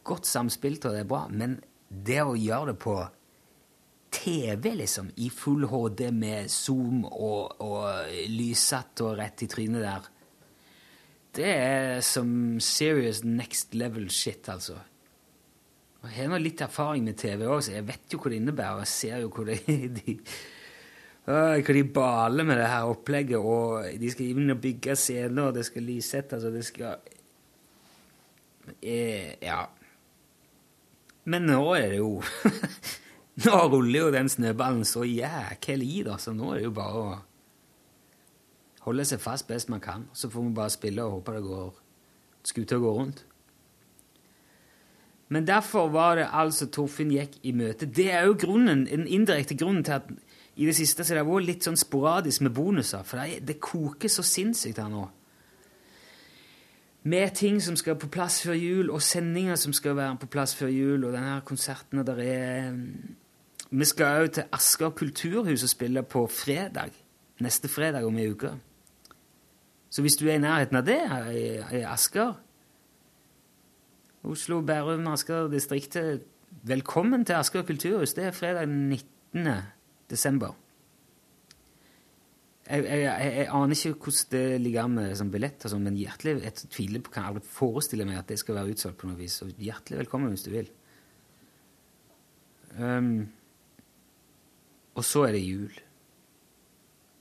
[0.08, 1.26] godt samspilt, og det er bra.
[1.30, 2.96] Men det å gjøre det på
[4.18, 10.14] TV, liksom, i full HD med Zoom og, og lyssatt og rett i trynet der,
[11.38, 12.30] det er som
[12.64, 14.80] serious next level shit, altså.
[16.02, 18.40] Og Jeg har nå litt erfaring med TV òg, så jeg vet jo hva det
[18.42, 18.84] innebærer.
[18.86, 19.46] Jeg ser jo hva,
[19.98, 20.16] de,
[21.28, 23.38] hva de baler med det her opplegget.
[23.38, 27.02] Og de skal inn og bygge scener, og det skal lyssettes, og det skal
[28.82, 29.66] eh, Ja.
[31.28, 32.22] Men nå er det jo
[33.46, 37.02] Nå ruller jo den snøballen så jæklig i, da, så nå er det jo bare
[37.02, 37.10] å
[38.88, 40.08] holde seg fast best man kan.
[40.18, 41.68] Så får vi bare spille og håpe det går
[42.48, 43.26] skuta går rundt.
[45.30, 47.86] Men derfor var det altså Torfinn gikk i møte.
[47.86, 50.10] Det er jo grunnen, den indirekte grunnen til at
[50.56, 53.04] i det siste så det har vært litt sånn sporadisk med bonuser.
[53.06, 55.04] For det, det koker så sinnssykt her nå.
[57.08, 60.56] Med ting som skal på plass før jul, og sendinger som skal være på plass
[60.58, 62.72] før jul, og denne konserten og der er
[63.70, 66.94] Vi skal òg til Asker kulturhus og spille på fredag.
[67.44, 68.54] Neste fredag om ei uke.
[69.90, 71.48] Så hvis du er i nærheten av det, her i,
[71.80, 72.38] i Asker
[74.28, 76.24] Oslo, Bærum, Asker distriktet,
[76.68, 78.14] velkommen til Asker kulturhus.
[78.14, 79.48] Det er fredag 19.
[80.10, 80.56] desember.
[82.68, 86.00] Jeg, jeg, jeg, jeg aner ikke hvordan det ligger an med sånn billetter, sånn, men
[86.00, 89.20] hjertelig jeg tviler på, kan aldri forestille meg at det skal være utsolgt på noe
[89.20, 89.40] vis.
[89.40, 90.72] Så hjertelig velkommen hvis du vil.
[92.78, 93.30] Um,
[94.98, 95.74] og så er det jul.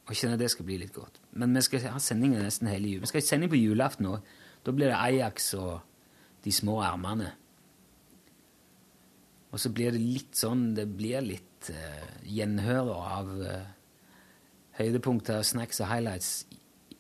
[0.07, 1.19] Og jeg kjenner det skal bli litt godt.
[1.37, 3.03] Men vi skal ha sendinger nesten hele jul.
[3.03, 4.31] Vi skal ha sending på julaften òg.
[4.65, 5.81] Da blir det Ajax og
[6.47, 7.33] de små ermene.
[9.51, 13.69] Og så blir det litt sånn Det blir litt uh, gjenhør av uh,
[14.79, 16.33] høydepunkter, snacks og highlights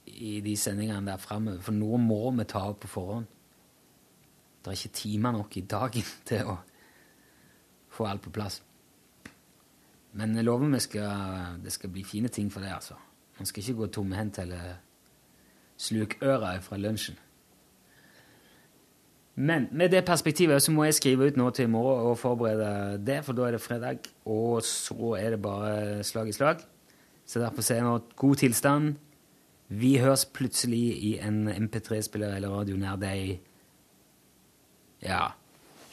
[0.06, 1.62] i, de sendingene der framover.
[1.62, 3.28] For noe må vi ta opp på forhånd.
[4.62, 6.60] Det er ikke timer nok i dagen til å
[7.96, 8.60] få alt på plass.
[10.16, 12.96] Men jeg lover vi skal, det skal bli fine ting for det, altså.
[13.38, 14.78] Man skal ikke gå tomhendt eller
[15.76, 17.18] slukøra fra lunsjen.
[19.36, 23.02] Men med det perspektivet så må jeg skrive ut nå til i morgen og forberede
[23.04, 26.62] det, for da er det fredag, og så er det bare slag i slag.
[27.26, 28.94] Så derfor sier jeg nå god tilstand.
[29.68, 33.40] Vi høres plutselig i en MP3-spiller eller radio nær deg.
[35.02, 35.26] Ja.